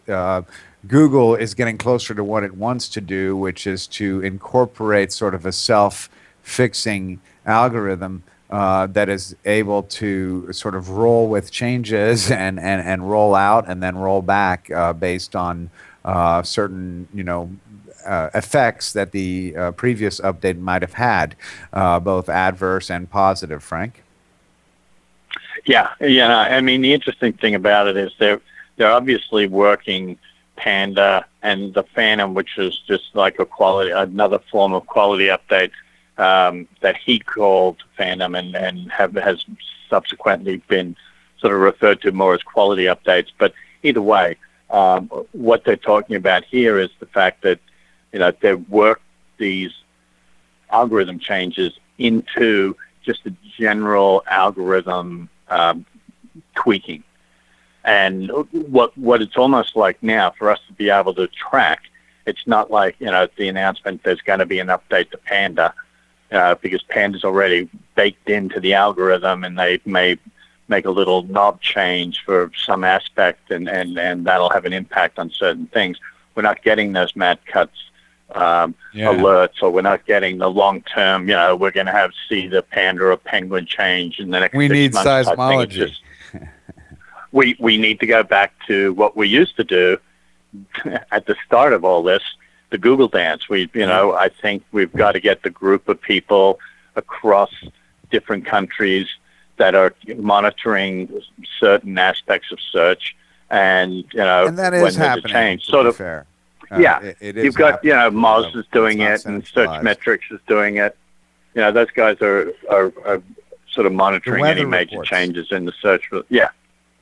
Google 0.87 1.35
is 1.35 1.55
getting 1.55 1.79
closer 1.79 2.15
to 2.15 2.23
what 2.23 2.45
it 2.45 2.57
wants 2.57 2.89
to 2.91 3.01
do, 3.01 3.37
which 3.37 3.67
is 3.67 3.87
to 3.87 4.21
incorporate 4.21 5.13
sort 5.13 5.35
of 5.35 5.47
a 5.47 5.53
self 5.53 6.11
fixing 6.43 7.21
algorithm 7.47 8.23
uh, 8.51 8.87
that 8.89 9.09
is 9.09 9.35
able 9.45 9.83
to 9.83 10.53
sort 10.53 10.75
of 10.75 10.91
roll 10.91 11.29
with 11.29 11.51
changes 11.51 12.31
and, 12.45 12.61
and, 12.61 12.87
and 12.87 13.11
roll 13.11 13.35
out 13.35 13.69
and 13.69 13.83
then 13.83 13.97
roll 13.97 14.23
back 14.23 14.71
uh, 14.71 14.93
based 14.93 15.35
on 15.35 15.71
uh, 16.05 16.43
certain, 16.43 17.09
you 17.13 17.25
know, 17.25 17.51
uh, 18.07 18.29
effects 18.35 18.93
that 18.93 19.13
the 19.13 19.57
uh, 19.57 19.73
previous 19.73 20.21
update 20.21 20.59
might 20.59 20.83
have 20.83 20.93
had, 20.93 21.35
uh, 21.73 21.99
both 21.99 22.29
adverse 22.29 22.91
and 22.91 23.11
positive. 23.11 23.63
Frank? 23.63 24.04
Yeah, 25.67 25.91
yeah. 26.01 26.37
I 26.37 26.61
mean, 26.61 26.83
the 26.83 26.93
interesting 26.93 27.33
thing 27.33 27.55
about 27.55 27.89
it 27.89 27.97
is 27.97 28.13
they're 28.19 28.41
they're 28.77 28.91
obviously 28.91 29.47
working 29.47 30.19
Panda 30.57 31.25
and 31.43 31.73
the 31.75 31.83
Phantom, 31.83 32.35
which 32.35 32.59
is 32.59 32.79
just 32.87 33.15
like 33.15 33.39
a 33.39 33.47
quality, 33.47 33.91
another 33.91 34.39
form 34.51 34.73
of 34.73 34.87
quality 34.87 35.27
update 35.27 35.71
um, 36.19 36.69
that 36.81 36.97
he 36.97 37.19
called 37.19 37.83
Phantom 37.97 38.35
and 38.35 38.55
and 38.55 38.91
have 38.93 39.15
has 39.15 39.45
subsequently 39.89 40.59
been 40.69 40.97
sort 41.39 41.53
of 41.53 41.61
referred 41.61 42.01
to 42.03 42.13
more 42.13 42.35
as 42.35 42.43
quality 42.43 42.85
updates. 42.85 43.29
But 43.39 43.55
either 43.83 44.03
way, 44.03 44.37
um, 44.71 45.09
what 45.33 45.65
they're 45.65 45.77
talking 45.77 46.17
about 46.17 46.45
here 46.45 46.79
is 46.79 46.91
the 47.01 47.07
fact 47.07 47.43
that 47.43 47.59
you 48.13 48.19
know 48.19 48.33
they 48.41 48.55
work 48.55 49.01
these 49.39 49.73
algorithm 50.71 51.19
changes 51.19 51.79
into 51.99 52.77
just 53.03 53.25
a 53.27 53.35
general 53.59 54.23
algorithm 54.27 55.29
um, 55.49 55.85
tweaking. 56.55 57.03
And 57.85 58.31
what 58.53 58.97
what 58.97 59.21
it's 59.21 59.37
almost 59.37 59.77
like 59.77 60.03
now 60.03 60.33
for 60.39 60.51
us 60.51 60.61
to 60.69 60.73
be 60.73 60.89
able 60.89 61.15
to 61.15 61.27
track, 61.29 61.83
it's 62.27 62.47
not 62.47 62.71
like 62.71 62.97
you 62.99 63.07
know 63.07 63.29
the 63.37 63.49
announcement 63.49 64.03
there's 64.05 64.23
going 64.23 64.39
to 64.39 64.47
be 64.47 64.59
an 64.59 64.69
update 64.69 65.11
to 65.11 65.19
Panda, 65.19 65.75
uh, 66.33 66.55
because 66.63 66.83
Panda's 66.83 67.25
already 67.25 67.69
baked 67.95 68.31
into 68.31 68.59
the 68.59 68.73
algorithm, 68.73 69.45
and 69.45 69.59
they 69.59 69.81
may 69.85 70.19
make 70.69 70.87
a 70.87 70.91
little 70.91 71.25
knob 71.25 71.61
change 71.61 72.23
for 72.25 72.51
some 72.57 72.85
aspect, 72.85 73.51
and 73.51 73.69
and 73.69 73.99
and 73.99 74.25
that'll 74.25 74.51
have 74.51 74.65
an 74.65 74.73
impact 74.73 75.19
on 75.19 75.29
certain 75.29 75.67
things. 75.67 75.99
We're 76.35 76.43
not 76.43 76.63
getting 76.63 76.93
those 76.93 77.15
Matt 77.15 77.45
Cutts 77.47 77.91
um, 78.35 78.75
Yeah. 78.93 79.07
alerts, 79.15 79.63
or 79.63 79.71
we're 79.71 79.83
not 79.83 80.05
getting 80.07 80.39
the 80.39 80.51
long 80.51 80.83
term. 80.83 81.29
You 81.29 81.35
know, 81.37 81.57
we're 81.57 81.71
going 81.71 81.87
to 81.87 81.93
have 81.93 82.11
see 82.29 82.49
the 82.49 82.63
panda 82.63 83.05
or 83.05 83.17
penguin 83.17 83.67
change 83.67 84.19
in 84.19 84.31
the 84.31 84.41
next. 84.41 84.57
We 84.57 84.69
need 84.69 84.93
months 84.95 85.05
type 85.09 85.27
thing. 85.27 85.61
It's 85.61 85.75
seismology. 85.75 85.89
just- 85.89 86.01
we 87.33 87.57
we 87.59 87.77
need 87.79 87.99
to 88.01 88.07
go 88.07 88.23
back 88.23 88.53
to 88.69 88.93
what 88.95 89.17
we 89.17 89.29
used 89.29 89.57
to 89.57 89.65
do 89.65 89.99
at 91.11 91.27
the 91.27 91.35
start 91.47 91.73
of 91.73 91.85
all 91.85 92.03
this, 92.03 92.23
the 92.71 92.79
Google 92.79 93.09
dance. 93.09 93.49
We 93.49 93.69
you 93.75 93.87
know 93.87 94.13
I 94.15 94.29
think 94.29 94.63
we've 94.73 94.93
got 94.93 95.13
to 95.13 95.21
get 95.21 95.43
the 95.43 95.51
group 95.51 95.89
of 95.89 96.01
people 96.01 96.59
across 96.97 97.51
different 98.11 98.47
countries 98.47 99.09
that 99.57 99.75
are 99.75 99.95
monitoring 100.17 101.21
certain 101.59 101.99
aspects 101.99 102.53
of 102.53 102.59
search, 102.61 103.17
and 103.51 103.93
you 104.13 104.21
know 104.21 104.47
And 104.47 104.59
that 104.59 104.73
when 104.73 104.87
is 104.87 104.97
there's 104.97 104.97
happening. 104.97 105.25
a 105.27 105.29
change, 105.29 105.65
sort 105.67 105.87
of 105.87 105.97
fair. 105.97 106.27
Uh, 106.71 106.79
yeah, 106.79 107.13
it- 107.21 107.37
you've 107.37 107.55
got 107.55 107.83
you 107.85 107.91
know 107.91 107.97
happening, 108.11 108.23
Moz 108.23 108.57
is 108.57 108.67
doing 108.73 109.01
it 109.01 109.25
and 109.27 109.45
Searchmetrics 109.45 110.31
is 110.31 110.41
doing 110.47 110.77
it. 110.77 110.97
You 111.55 111.61
know 111.63 111.73
those 111.73 111.91
guys 111.91 112.21
are 112.21 112.53
are, 112.71 112.93
are 113.05 113.23
sort 113.71 113.87
of 113.87 113.93
monitoring 113.93 114.45
any 114.45 114.65
major 114.65 114.93
reports. 114.93 115.11
changes 115.11 115.49
in 115.51 115.65
the 115.65 115.73
search. 115.81 116.09
Yeah, 116.29 116.49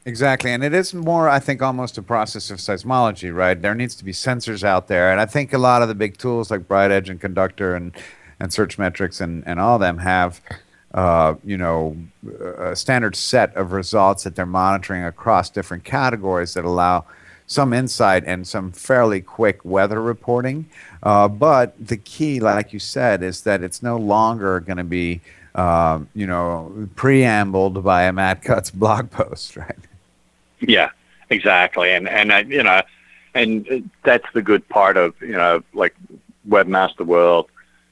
Exactly, 0.04 0.50
and 0.50 0.64
it 0.64 0.74
is 0.74 0.92
more, 0.94 1.28
I 1.28 1.38
think, 1.38 1.62
almost 1.62 1.96
a 1.98 2.02
process 2.02 2.50
of 2.50 2.58
seismology, 2.58 3.32
right? 3.34 3.60
There 3.60 3.74
needs 3.74 3.94
to 3.96 4.04
be 4.04 4.10
sensors 4.12 4.64
out 4.64 4.88
there, 4.88 5.12
and 5.12 5.20
I 5.20 5.26
think 5.26 5.52
a 5.52 5.58
lot 5.58 5.80
of 5.82 5.88
the 5.88 5.94
big 5.94 6.16
tools 6.16 6.50
like 6.50 6.62
BrightEdge 6.62 7.08
and 7.08 7.20
Conductor 7.20 7.74
and 7.74 7.92
and 8.40 8.50
Searchmetrics 8.50 9.20
and 9.20 9.44
and 9.46 9.60
all 9.60 9.76
of 9.76 9.80
them 9.80 9.98
have, 9.98 10.40
uh, 10.94 11.34
you 11.44 11.56
know, 11.56 11.96
a 12.58 12.74
standard 12.74 13.14
set 13.14 13.54
of 13.54 13.70
results 13.72 14.24
that 14.24 14.34
they're 14.34 14.44
monitoring 14.46 15.04
across 15.04 15.48
different 15.50 15.84
categories 15.84 16.54
that 16.54 16.64
allow 16.64 17.04
some 17.46 17.72
insight 17.72 18.24
and 18.26 18.46
some 18.46 18.72
fairly 18.72 19.20
quick 19.20 19.64
weather 19.64 20.00
reporting. 20.00 20.66
Uh, 21.02 21.28
but 21.28 21.74
the 21.84 21.96
key, 21.96 22.40
like 22.40 22.72
you 22.72 22.78
said, 22.78 23.22
is 23.22 23.42
that 23.42 23.62
it's 23.62 23.82
no 23.82 23.96
longer 23.96 24.60
going 24.60 24.76
to 24.76 24.84
be, 24.84 25.20
um, 25.54 26.08
you 26.14 26.26
know, 26.26 26.88
preambled 26.94 27.82
by 27.82 28.04
a 28.04 28.12
Matt 28.12 28.42
Cutts 28.42 28.70
blog 28.74 29.10
post, 29.10 29.56
right? 29.56 29.76
Yeah, 30.60 30.90
exactly. 31.30 31.90
And 31.92 32.08
and 32.08 32.32
I, 32.32 32.40
you 32.40 32.62
know, 32.62 32.82
and 33.34 33.90
that's 34.04 34.26
the 34.32 34.42
good 34.42 34.68
part 34.68 34.96
of 34.96 35.20
you 35.20 35.32
know, 35.32 35.62
like 35.74 35.94
Webmaster 36.48 37.04
World 37.04 37.48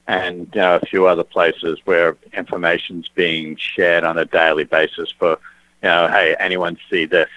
and 0.07 0.49
you 0.55 0.61
know, 0.61 0.77
a 0.77 0.87
few 0.87 1.07
other 1.07 1.25
places 1.25 1.79
where 1.85 2.17
information's 2.33 3.09
being 3.09 3.57
shared 3.57 4.05
on 4.05 4.19
a 4.19 4.25
daily 4.25 4.65
basis 4.65 5.11
for, 5.11 5.39
you 5.83 5.89
know, 5.89 6.09
hey, 6.09 6.35
anyone 6.41 6.79
see 6.91 7.05
this 7.05 7.29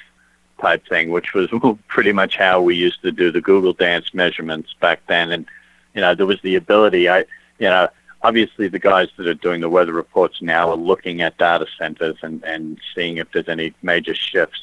type 0.63 0.87
thing, 0.87 1.11
which 1.11 1.33
was 1.33 1.49
pretty 1.87 2.13
much 2.13 2.37
how 2.37 2.61
we 2.61 2.75
used 2.75 3.01
to 3.01 3.11
do 3.11 3.31
the 3.31 3.41
Google 3.41 3.73
Dance 3.73 4.13
measurements 4.13 4.73
back 4.79 5.01
then. 5.07 5.31
And, 5.31 5.45
you 5.93 6.01
know, 6.01 6.15
there 6.15 6.25
was 6.25 6.41
the 6.41 6.55
ability, 6.55 7.09
I, 7.09 7.19
you 7.59 7.69
know, 7.69 7.89
obviously 8.21 8.69
the 8.69 8.79
guys 8.79 9.09
that 9.17 9.27
are 9.27 9.33
doing 9.33 9.61
the 9.61 9.69
weather 9.69 9.93
reports 9.93 10.41
now 10.41 10.69
are 10.69 10.77
looking 10.77 11.21
at 11.21 11.37
data 11.37 11.67
centers 11.77 12.17
and, 12.23 12.43
and 12.43 12.79
seeing 12.95 13.17
if 13.17 13.27
there's 13.31 13.49
any 13.49 13.73
major 13.81 14.15
shifts 14.15 14.61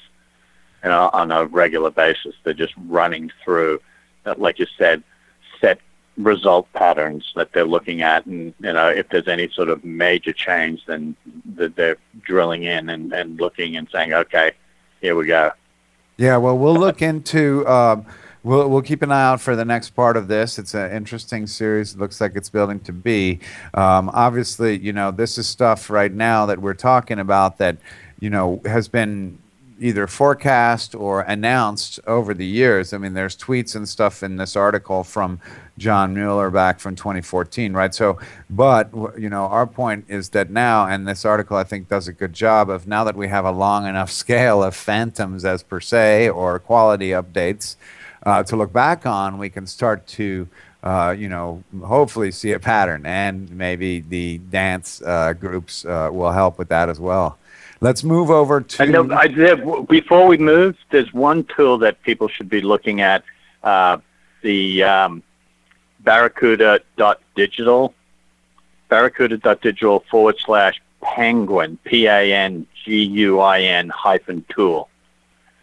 you 0.83 0.91
know, 0.91 1.11
on 1.13 1.31
a 1.31 1.45
regular 1.47 1.91
basis. 1.91 2.35
They're 2.43 2.55
just 2.55 2.75
running 2.89 3.31
through, 3.45 3.81
uh, 4.25 4.35
like 4.39 4.59
you 4.59 4.67
said, 4.79 5.03
set 5.61 5.79
result 6.17 6.71
patterns 6.73 7.33
that 7.37 7.53
they're 7.53 7.65
looking 7.65 8.03
at, 8.03 8.27
and 8.27 8.55
you 8.61 8.73
know 8.73 8.89
if 8.89 9.09
there's 9.09 9.29
any 9.29 9.49
sort 9.51 9.69
of 9.69 9.85
major 9.85 10.33
change, 10.33 10.85
then 10.87 11.17
that 11.57 11.77
they're 11.77 11.97
drilling 12.23 12.65
in 12.65 12.89
and, 12.91 13.13
and 13.13 13.41
looking 13.41 13.77
and 13.77 13.89
saying, 13.93 14.13
okay, 14.13 14.53
here 15.01 15.15
we 15.17 15.27
go. 15.27 15.53
Yeah, 16.20 16.37
well, 16.37 16.59
we'll 16.59 16.76
look 16.76 17.00
into. 17.00 17.66
Um, 17.66 18.04
we'll 18.42 18.68
we'll 18.68 18.83
keep 18.83 19.00
an 19.00 19.11
eye 19.11 19.22
out 19.22 19.40
for 19.40 19.56
the 19.56 19.64
next 19.64 19.96
part 19.96 20.18
of 20.18 20.28
this. 20.28 20.59
It's 20.59 20.74
an 20.74 20.92
interesting 20.92 21.46
series. 21.46 21.94
It 21.94 21.98
looks 21.98 22.20
like 22.20 22.33
it's 22.35 22.50
building 22.50 22.78
to 22.80 22.92
be. 22.92 23.40
Um, 23.72 24.11
obviously, 24.12 24.78
you 24.78 24.92
know, 24.92 25.12
this 25.12 25.38
is 25.38 25.48
stuff 25.48 25.88
right 25.88 26.12
now 26.12 26.44
that 26.44 26.61
we're 26.61 26.74
talking 26.74 27.18
about 27.18 27.56
that, 27.56 27.78
you 28.20 28.28
know, 28.28 28.61
has 28.66 28.87
been 28.87 29.38
either 29.81 30.07
forecast 30.07 30.95
or 30.95 31.23
announced 31.23 31.99
over 32.07 32.35
the 32.35 32.47
years. 32.47 32.93
I 32.93 32.99
mean, 32.99 33.14
there's 33.14 33.37
tweets 33.37 33.75
and 33.75 33.88
stuff 33.88 34.23
in 34.23 34.37
this 34.37 34.55
article 34.55 35.03
from 35.03 35.40
John 35.79 36.12
Mueller 36.12 36.51
back 36.51 36.79
from 36.79 36.95
2014, 36.95 37.73
right? 37.73 37.95
So, 37.95 38.19
but 38.51 38.93
you 39.19 39.31
know, 39.31 39.45
our 39.45 39.66
point 39.66 40.05
is 40.09 40.29
that 40.31 40.51
now, 40.51 40.87
and 40.87 41.09
this 41.09 41.25
article 41.25 41.57
I 41.57 41.64
think 41.64 41.88
does 41.88 42.07
a 42.07 42.12
good 42.12 42.35
job 42.35 42.69
of 42.69 42.87
now 42.87 43.05
that 43.05 43.16
we 43.16 43.29
have 43.29 43.47
a 43.47 43.51
long 43.51 43.87
enough 43.87 44.11
scale 44.23 44.62
of 44.62 44.77
phantoms 44.77 45.45
as 45.45 45.62
per 45.62 45.81
se 45.81 46.29
or 46.29 46.59
quality 46.59 47.09
updates 47.09 47.77
uh, 48.25 48.43
to 48.45 48.57
look 48.57 48.73
back 48.73 49.07
on, 49.07 49.38
we 49.38 49.49
can 49.49 49.66
start 49.66 50.07
to. 50.07 50.47
Uh, 50.83 51.14
you 51.14 51.29
know, 51.29 51.62
hopefully 51.85 52.31
see 52.31 52.53
a 52.53 52.59
pattern, 52.59 53.05
and 53.05 53.51
maybe 53.51 54.01
the 54.01 54.38
dance 54.38 55.03
uh, 55.03 55.35
groups 55.35 55.85
uh, 55.85 56.09
will 56.11 56.33
help 56.33 56.57
with 56.57 56.71
that 56.71 56.88
as 56.88 56.99
well. 56.99 57.37
Let's 57.83 58.05
move 58.05 58.31
over 58.31 58.61
to. 58.61 58.83
I 58.83 58.87
know, 58.87 59.11
I 59.11 59.29
before 59.88 60.27
we 60.27 60.37
move, 60.37 60.77
there's 60.90 61.12
one 61.14 61.45
tool 61.45 61.79
that 61.79 62.03
people 62.03 62.29
should 62.29 62.51
be 62.51 62.61
looking 62.61 63.01
at. 63.01 63.25
Uh, 63.62 63.99
the 64.43 64.83
um, 64.83 65.23
barracuda.digital, 66.01 67.95
barracuda.digital 68.88 70.05
forward 70.11 70.37
slash 70.38 70.81
panguin, 71.03 71.79
P 71.85 72.07
A 72.07 72.35
N 72.35 72.66
G 72.85 73.03
U 73.03 73.40
I 73.40 73.61
N 73.62 73.88
hyphen 73.88 74.45
tool. 74.51 74.90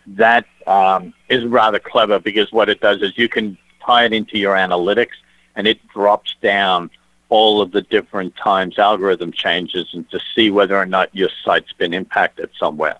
That 0.08 0.45
um, 0.65 1.13
is 1.30 1.45
rather 1.45 1.80
clever 1.80 2.19
because 2.19 2.51
what 2.51 2.67
it 2.69 2.82
does 2.82 3.01
is 3.03 3.15
you 3.15 3.30
can 3.30 3.58
tie 3.86 4.06
it 4.06 4.13
into 4.13 4.39
your 4.39 4.56
analytics 4.56 5.15
and 5.56 5.67
it 5.67 5.86
drops 5.89 6.36
down 6.41 6.89
all 7.29 7.61
of 7.61 7.71
the 7.71 7.81
different 7.81 8.35
times 8.35 8.79
algorithm 8.79 9.31
changes 9.31 9.93
and 9.93 10.09
to 10.09 10.19
see 10.33 10.49
whether 10.49 10.77
or 10.77 10.85
not 10.85 11.13
your 11.13 11.29
site's 11.43 11.73
been 11.73 11.93
impacted 11.93 12.49
somewhere. 12.57 12.97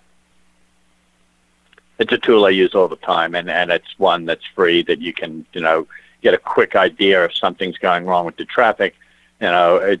It's 1.98 2.12
a 2.12 2.18
tool 2.18 2.44
I 2.44 2.50
use 2.50 2.74
all 2.74 2.88
the 2.88 2.96
time, 2.96 3.34
and, 3.34 3.50
and 3.50 3.70
it's 3.70 3.98
one 3.98 4.24
that's 4.24 4.44
free 4.54 4.82
that 4.82 5.00
you 5.00 5.12
can, 5.12 5.44
you 5.52 5.60
know, 5.60 5.86
get 6.22 6.34
a 6.34 6.38
quick 6.38 6.76
idea 6.76 7.24
if 7.24 7.34
something's 7.34 7.78
going 7.78 8.04
wrong 8.04 8.26
with 8.26 8.36
the 8.36 8.44
traffic. 8.44 8.94
You 9.40 9.48
know, 9.48 9.76
it, 9.76 10.00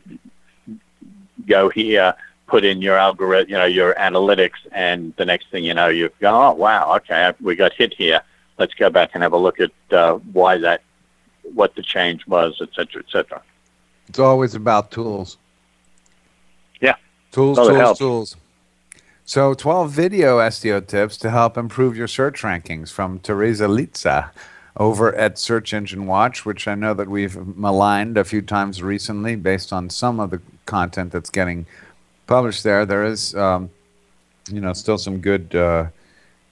go 1.46 1.70
here, 1.70 2.14
put 2.46 2.64
in 2.64 2.82
your 2.82 2.96
algorithm, 2.96 3.50
you 3.50 3.56
know, 3.56 3.64
your 3.64 3.94
analytics, 3.94 4.58
and 4.72 5.14
the 5.16 5.24
next 5.24 5.50
thing 5.50 5.64
you 5.64 5.74
know, 5.74 5.88
you 5.88 6.10
go, 6.20 6.30
oh 6.30 6.52
wow, 6.52 6.94
okay, 6.96 7.32
we 7.40 7.56
got 7.56 7.72
hit 7.72 7.94
here. 7.94 8.20
Let's 8.58 8.74
go 8.74 8.90
back 8.90 9.10
and 9.14 9.22
have 9.22 9.32
a 9.32 9.38
look 9.38 9.58
at 9.58 9.72
uh, 9.90 10.14
why 10.32 10.58
that, 10.58 10.82
what 11.54 11.74
the 11.74 11.82
change 11.82 12.26
was, 12.26 12.58
et 12.60 12.68
cetera, 12.74 13.02
et 13.02 13.10
cetera. 13.10 13.42
It's 14.08 14.18
always 14.18 14.54
about 14.54 14.90
tools. 14.90 15.36
Yeah. 16.80 16.94
Tools, 17.32 17.58
well, 17.58 17.68
tools, 17.68 17.98
tools. 17.98 18.36
So, 19.24 19.52
12 19.52 19.90
video 19.90 20.38
SEO 20.38 20.86
tips 20.86 21.18
to 21.18 21.30
help 21.30 21.58
improve 21.58 21.96
your 21.96 22.08
search 22.08 22.42
rankings 22.42 22.90
from 22.90 23.20
Tereza 23.20 23.68
Litsa 23.68 24.30
over 24.78 25.14
at 25.14 25.38
Search 25.38 25.74
Engine 25.74 26.06
Watch, 26.06 26.46
which 26.46 26.66
I 26.66 26.74
know 26.74 26.94
that 26.94 27.08
we've 27.08 27.36
maligned 27.56 28.16
a 28.16 28.24
few 28.24 28.40
times 28.40 28.82
recently 28.82 29.36
based 29.36 29.72
on 29.72 29.90
some 29.90 30.20
of 30.20 30.30
the 30.30 30.40
content 30.64 31.12
that's 31.12 31.30
getting 31.30 31.66
published 32.26 32.62
there. 32.62 32.86
There 32.86 33.04
is, 33.04 33.34
um, 33.34 33.70
you 34.50 34.60
know, 34.60 34.72
still 34.72 34.96
some 34.96 35.18
good, 35.18 35.54
uh, 35.54 35.88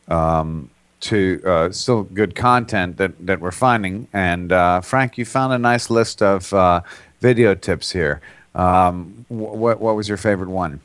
um, 0.08 0.68
to 0.98 1.40
uh, 1.46 1.70
still 1.70 2.02
good 2.02 2.34
content 2.34 2.96
that, 2.96 3.12
that 3.26 3.40
we're 3.40 3.52
finding. 3.52 4.08
And 4.12 4.50
uh, 4.50 4.80
Frank, 4.80 5.18
you 5.18 5.24
found 5.24 5.52
a 5.52 5.58
nice 5.58 5.88
list 5.88 6.20
of 6.22 6.52
uh, 6.52 6.80
video 7.20 7.54
tips 7.54 7.92
here. 7.92 8.20
Um, 8.54 9.26
what 9.28 9.80
what 9.80 9.96
was 9.96 10.08
your 10.08 10.16
favorite 10.16 10.48
one? 10.48 10.80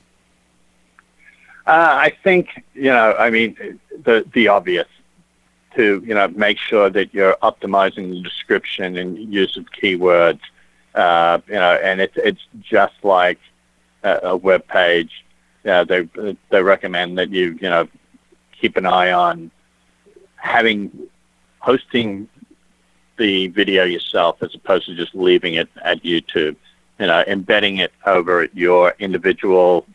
Uh, 1.66 1.96
I 2.08 2.14
think 2.24 2.64
you 2.74 2.92
know. 2.92 3.16
I 3.18 3.30
mean, 3.30 3.80
the 4.04 4.26
the 4.34 4.48
obvious 4.48 4.88
to 5.76 6.04
you 6.06 6.14
know 6.14 6.28
make 6.30 6.58
sure 6.58 6.90
that 6.90 7.14
you're 7.14 7.38
optimizing 7.42 8.10
the 8.10 8.22
description 8.22 8.98
and 8.98 9.18
use 9.34 9.58
of 9.58 9.66
keywords. 9.72 10.42
Uh, 10.96 11.40
you 11.48 11.54
know, 11.54 11.80
and 11.82 12.02
it's 12.02 12.18
it's 12.18 12.42
just 12.62 12.96
like 13.04 13.40
a, 14.04 14.20
a 14.24 14.36
web 14.36 14.68
page. 14.68 15.24
Yeah, 15.64 15.84
they 15.84 16.10
they 16.50 16.62
recommend 16.62 17.18
that 17.20 17.30
you 17.30 17.58
you 17.62 17.70
know 17.70 17.88
keep 18.60 18.76
an 18.76 18.86
eye 18.86 19.12
on 19.12 19.52
having 20.36 20.92
hosting 21.60 22.28
the 23.22 23.48
video 23.50 23.84
yourself 23.84 24.42
as 24.42 24.56
opposed 24.56 24.88
to 24.88 24.96
just 24.96 25.14
leaving 25.14 25.54
it 25.54 25.70
at 25.84 26.02
YouTube. 26.02 26.56
You 27.00 27.06
know, 27.06 27.24
embedding 27.28 27.78
it 27.78 27.94
over 28.08 28.48
your 28.54 28.96
individual 28.98 29.86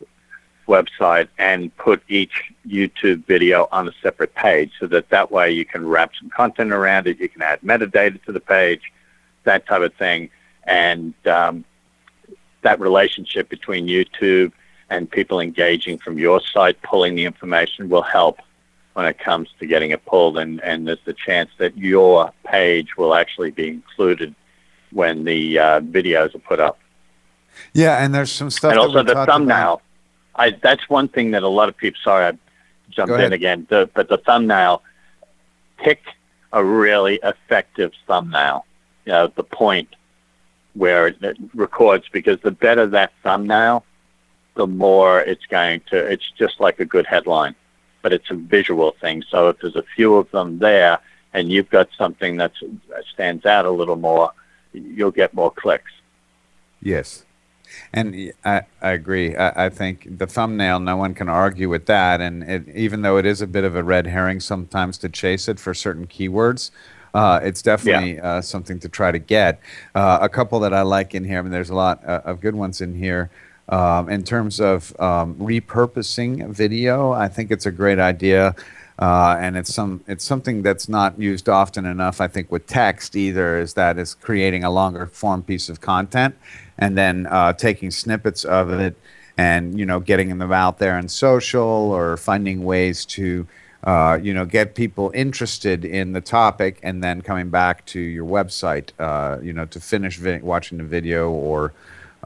website 0.69 1.29
and 1.37 1.77
put 1.77 2.03
each 2.09 2.53
YouTube 2.67 3.27
video 3.27 3.69
on 3.73 3.89
a 3.89 3.93
separate 4.01 4.33
page 4.37 4.71
so 4.79 4.87
that 4.87 5.09
that 5.11 5.33
way 5.33 5.51
you 5.51 5.65
can 5.65 5.89
wrap 5.89 6.13
some 6.19 6.31
content 6.31 6.73
around 6.73 7.09
it, 7.09 7.19
you 7.19 7.29
can 7.29 7.43
add 7.43 7.61
metadata 7.63 8.23
to 8.25 8.33
the 8.33 8.41
page, 8.41 8.93
that 9.43 9.67
type 9.67 9.83
of 9.83 9.93
thing. 9.95 10.31
And 10.65 11.13
um, 11.27 11.65
that 12.63 12.79
relationship 12.79 13.49
between 13.49 13.89
YouTube 13.89 14.53
and 14.89 15.11
people 15.11 15.41
engaging 15.41 15.99
from 15.99 16.17
your 16.17 16.41
site, 16.41 16.81
pulling 16.83 17.17
the 17.17 17.25
information 17.25 17.89
will 17.89 18.03
help 18.03 18.39
when 18.97 19.05
it 19.05 19.19
comes 19.19 19.51
to 19.61 19.67
getting 19.67 19.91
it 19.91 20.03
pulled, 20.07 20.39
and, 20.39 20.59
and 20.63 20.89
there's 20.89 21.05
the 21.05 21.13
chance 21.13 21.51
that 21.59 21.77
your 21.77 22.33
page 22.47 22.97
will 22.97 23.15
actually 23.15 23.51
be 23.51 23.69
included 23.69 24.35
when 24.91 25.25
the 25.25 25.59
uh, 25.59 25.81
videos 25.83 26.35
are 26.35 26.39
put 26.39 26.61
up. 26.61 26.79
Yeah, 27.75 28.03
and 28.03 28.15
there's 28.15 28.33
some 28.33 28.49
stuff. 28.49 28.71
And 28.71 28.81
also 28.81 29.03
the 29.03 29.27
thumbnail. 29.27 29.75
About. 29.75 29.83
I 30.37 30.51
that's 30.63 30.89
one 30.89 31.09
thing 31.09 31.33
that 31.33 31.43
a 31.43 31.49
lot 31.49 31.69
of 31.69 31.77
people. 31.77 32.01
Sorry, 32.03 32.25
I 32.25 32.39
jumped 32.89 33.13
in 33.21 33.35
again. 33.35 33.67
The, 33.69 33.91
but 33.93 34.09
the 34.09 34.17
thumbnail, 34.17 34.83
pick 35.77 36.01
a 36.55 36.65
really 36.65 37.21
effective 37.23 37.93
thumbnail. 38.07 38.65
You 39.05 39.13
know, 39.13 39.27
the 39.27 39.45
point 39.45 39.95
where 40.73 41.09
it, 41.09 41.23
it 41.23 41.37
records 41.53 42.07
because 42.11 42.41
the 42.41 42.51
better 42.51 42.87
that 42.87 43.13
thumbnail, 43.23 43.85
the 44.55 44.67
more 44.67 45.21
it's 45.21 45.45
going 45.45 45.83
to. 45.91 45.99
It's 45.99 46.31
just 46.39 46.61
like 46.61 46.81
a 46.81 46.87
good 46.87 47.07
headline 47.07 47.55
but 48.07 48.13
it's 48.13 48.31
a 48.31 48.35
visual 48.35 48.93
thing. 49.01 49.21
So 49.29 49.49
if 49.49 49.59
there's 49.59 49.75
a 49.75 49.83
few 49.83 50.15
of 50.15 50.31
them 50.31 50.61
there 50.61 51.01
and 51.35 51.51
you've 51.51 51.69
got 51.69 51.89
something 51.99 52.37
that 52.37 52.53
stands 53.13 53.45
out 53.45 53.65
a 53.65 53.71
little 53.73 53.97
more, 53.97 54.31
you'll 54.73 55.11
get 55.11 55.35
more 55.35 55.51
clicks. 55.51 55.91
Yes. 56.81 57.25
And 57.93 58.33
I, 58.45 58.63
I 58.81 58.93
agree. 58.93 59.35
I, 59.35 59.67
I, 59.67 59.71
think 59.71 60.19
the 60.19 60.29
thumbnail, 60.29 60.79
no 60.79 60.97
one 60.97 61.15
can 61.15 61.29
argue 61.29 61.69
with 61.69 61.87
that. 61.87 62.21
And 62.21 62.45
it, 62.45 62.69
even 62.77 63.03
though 63.03 63.17
it 63.17 63.27
is 63.27 63.43
a 63.43 63.47
bit 63.49 63.65
of 63.65 63.75
a 63.75 63.83
red 63.83 64.07
herring 64.07 64.39
sometimes 64.39 64.99
to 64.99 65.09
chase 65.09 65.49
it 65.49 65.59
for 65.59 65.75
certain 65.75 66.07
keywords, 66.07 66.71
uh, 67.13 67.41
it's 67.43 67.61
definitely 67.61 68.15
yeah. 68.15 68.35
uh, 68.35 68.41
something 68.41 68.79
to 68.79 68.89
try 68.89 69.11
to 69.11 69.19
get. 69.19 69.59
Uh, 69.97 70.21
a 70.23 70.29
couple 70.29 70.61
that 70.61 70.73
I 70.73 70.83
like 70.83 71.13
in 71.13 71.25
here, 71.25 71.41
I 71.41 71.43
mean, 71.43 71.51
there's 71.51 71.71
a 71.71 71.75
lot 71.75 72.05
uh, 72.07 72.21
of 72.25 72.41
good 72.41 72.55
ones 72.55 72.81
in 72.81 72.95
here. 72.95 73.33
Um, 73.69 74.09
in 74.09 74.23
terms 74.23 74.61
of 74.61 74.99
um, 75.01 75.35
repurposing 75.37 76.49
video, 76.51 77.13
I 77.13 77.29
think 77.29 77.51
it's 77.51 77.67
a 77.67 77.73
great 77.73 77.99
idea. 77.99 78.55
Uh, 78.99 79.37
and 79.39 79.59
it's 79.59 79.75
some 79.75 80.03
it's 80.07 80.25
something 80.25 80.63
that's 80.63 80.89
not 80.89 81.19
used 81.19 81.49
often 81.51 81.85
enough. 81.85 82.21
I 82.21 82.29
think 82.29 82.51
with 82.51 82.67
text 82.67 83.15
either 83.15 83.59
is 83.59 83.75
that 83.75 83.99
is 83.99 84.15
creating 84.15 84.65
a 84.65 84.71
longer 84.71 85.07
form 85.07 85.43
piece 85.43 85.69
of 85.69 85.83
content, 85.83 86.35
and 86.79 86.97
then 86.97 87.27
uh, 87.27 87.53
taking 87.53 87.91
snippets 87.91 88.45
of 88.45 88.71
it, 88.71 88.97
and 89.37 89.79
you 89.79 89.85
know 89.85 90.01
getting 90.01 90.39
them 90.39 90.51
out 90.51 90.79
there 90.79 90.99
in 90.99 91.09
social 91.09 91.63
or 91.63 92.17
finding 92.17 92.65
ways 92.65 93.05
to 93.05 93.47
uh, 93.85 94.19
you 94.23 94.33
know 94.33 94.47
get 94.47 94.75
people 94.75 95.11
interested 95.15 95.85
in 95.85 96.13
the 96.13 96.23
topic, 96.23 96.81
and 96.83 97.05
then 97.05 97.21
coming 97.21 97.51
back 97.51 97.85
to 97.87 98.01
your 98.01 98.25
website, 98.25 98.93
uh, 98.99 99.39
you 99.43 99.53
know, 99.53 99.67
to 99.67 99.79
finish 99.79 100.17
vi- 100.17 100.39
watching 100.39 100.79
the 100.79 100.85
video 100.85 101.31
or 101.31 101.75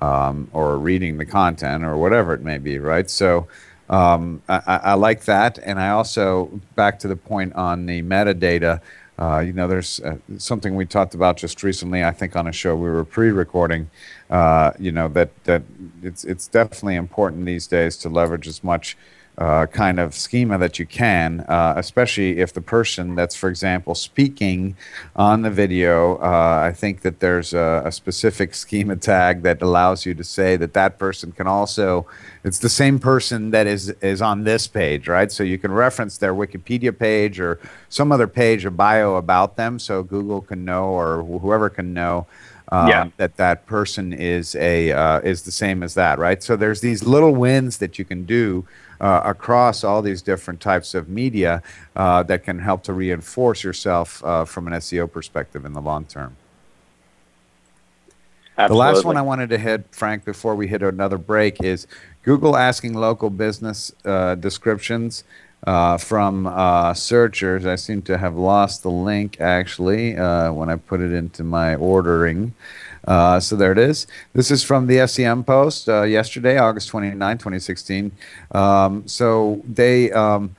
um, 0.01 0.49
or 0.53 0.79
reading 0.79 1.19
the 1.19 1.27
content 1.27 1.85
or 1.85 1.97
whatever 1.97 2.35
it 2.35 2.43
may 2.43 2.59
be, 2.59 2.79
right? 2.79 3.09
So. 3.11 3.49
Um, 3.89 4.41
I, 4.49 4.61
I, 4.85 4.95
like 4.95 5.25
that, 5.25 5.59
and 5.59 5.81
I 5.81 5.89
also 5.89 6.61
back 6.77 7.01
to 7.01 7.09
the 7.09 7.17
point 7.17 7.55
on 7.55 7.87
the 7.87 8.03
metadata. 8.03 8.81
Uh, 9.21 9.41
you 9.41 9.53
know, 9.53 9.69
there's 9.69 10.01
uh, 10.01 10.17
something 10.39 10.77
we 10.77 10.87
talked 10.87 11.15
about 11.15 11.37
just 11.37 11.63
recently. 11.63 12.03
I 12.03 12.11
think 12.11 12.37
on 12.37 12.47
a 12.47 12.53
show 12.53 12.75
we 12.75 12.89
were 12.89 13.05
pre-recording. 13.05 13.91
Uh, 14.31 14.71
you 14.79 14.93
know 14.93 15.09
that 15.09 15.31
that 15.45 15.63
it's 16.03 16.25
it's 16.25 16.47
definitely 16.47 16.95
important 16.95 17.45
these 17.45 17.67
days 17.67 17.97
to 17.99 18.09
leverage 18.09 18.47
as 18.47 18.63
much 18.65 18.97
uh, 19.39 19.67
kind 19.67 19.99
of 19.99 20.15
schema 20.15 20.59
that 20.59 20.79
you 20.79 20.85
can, 20.85 21.41
uh, 21.49 21.73
especially 21.77 22.39
if 22.39 22.53
the 22.53 22.61
person 22.61 23.15
that's, 23.15 23.35
for 23.35 23.49
example, 23.49 23.95
speaking 23.95 24.77
on 25.17 25.41
the 25.41 25.51
video, 25.51 26.17
uh, 26.17 26.61
I 26.63 26.73
think 26.75 27.01
that 27.03 27.21
there's 27.21 27.55
a, 27.55 27.83
a, 27.87 27.93
specific 27.93 28.55
schema 28.55 28.97
tag 28.97 29.43
that 29.43 29.63
allows 29.63 30.05
you 30.05 30.13
to 30.15 30.25
say 30.25 30.57
that 30.57 30.75
that 30.75 30.99
person 30.99 31.33
can 31.33 31.47
also, 31.47 32.07
it's 32.45 32.59
the 32.59 32.69
same 32.69 32.99
person 32.99 33.51
that 33.53 33.67
is, 33.67 33.89
is 34.03 34.21
on 34.21 34.45
this 34.45 34.67
page, 34.67 35.09
right? 35.09 35.33
So 35.33 35.43
you 35.43 35.57
can 35.57 35.73
reference 35.73 36.19
their 36.19 36.35
Wikipedia 36.35 36.97
page 36.97 37.41
or 37.41 37.59
some 37.89 38.13
other 38.13 38.27
page 38.27 38.67
or 38.67 38.71
bio 38.71 39.15
about 39.15 39.57
them 39.57 39.79
so 39.79 40.03
Google 40.03 40.43
can 40.43 40.67
know 40.67 40.85
or 40.85 41.23
whoever 41.23 41.71
can 41.71 41.95
know. 41.95 42.27
Um, 42.73 42.89
yeah. 42.89 43.09
that 43.17 43.37
that 43.39 43.67
person 43.67 44.13
is 44.13 44.55
a 44.55 44.93
uh, 44.93 45.19
is 45.21 45.43
the 45.43 45.51
same 45.51 45.83
as 45.83 45.95
that, 45.95 46.21
right? 46.21 46.41
So 46.41 46.55
there's 46.55 46.81
these 46.81 47.03
little 47.03 47.35
wins 47.35 47.79
that 47.79 47.99
you 47.99 48.05
can 48.05 48.25
do 48.25 48.65
uh, 49.01 49.23
across 49.25 49.83
all 49.85 50.03
these 50.03 50.23
different 50.23 50.61
types 50.61 50.95
of 50.95 51.09
media 51.09 51.63
uh, 51.97 52.23
that 52.25 52.45
can 52.45 52.59
help 52.59 52.83
to 52.85 52.93
reinforce 52.93 53.65
yourself 53.65 54.23
uh, 54.25 54.45
from 54.45 54.67
an 54.67 54.75
SEO 54.75 55.11
perspective 55.11 55.65
in 55.65 55.73
the 55.73 55.81
long 55.81 56.05
term. 56.05 56.37
Absolutely. 58.59 58.75
The 58.75 58.79
last 58.79 59.05
one 59.05 59.17
I 59.17 59.23
wanted 59.23 59.49
to 59.51 59.59
hit, 59.59 59.87
Frank, 59.91 60.25
before 60.25 60.55
we 60.55 60.67
hit 60.67 60.83
another 60.83 61.17
break 61.17 61.63
is 61.63 61.87
Google 62.25 62.57
asking 62.57 62.93
local 62.95 63.31
business 63.31 63.93
uh, 64.05 64.35
descriptions. 64.35 65.25
Uh, 65.67 65.99
from 65.99 66.47
uh, 66.47 66.95
searchers. 66.95 67.67
I 67.67 67.75
seem 67.75 68.01
to 68.03 68.17
have 68.17 68.35
lost 68.35 68.83
the 68.83 68.91
link 68.91 69.43
actually 69.43 70.17
uh, 70.17 70.51
when 70.55 70.71
I 70.71 70.77
put 70.77 71.03
it 71.03 71.13
into 71.13 71.45
my 71.45 71.75
ordering. 71.75 72.55
Uh, 73.07 73.41
so 73.41 73.57
there 73.57 73.73
it 73.73 73.79
is. 73.79 74.07
This 74.33 74.51
is 74.51 74.63
from 74.63 74.87
the 74.87 75.07
SEM 75.07 75.45
post 75.45 75.89
uh, 75.89 76.03
yesterday, 76.03 76.59
August 76.59 76.89
29, 76.89 77.39
2016. 77.39 78.13
Um, 78.53 79.07
so 79.07 79.63
they. 79.67 80.13
Um, 80.13 80.57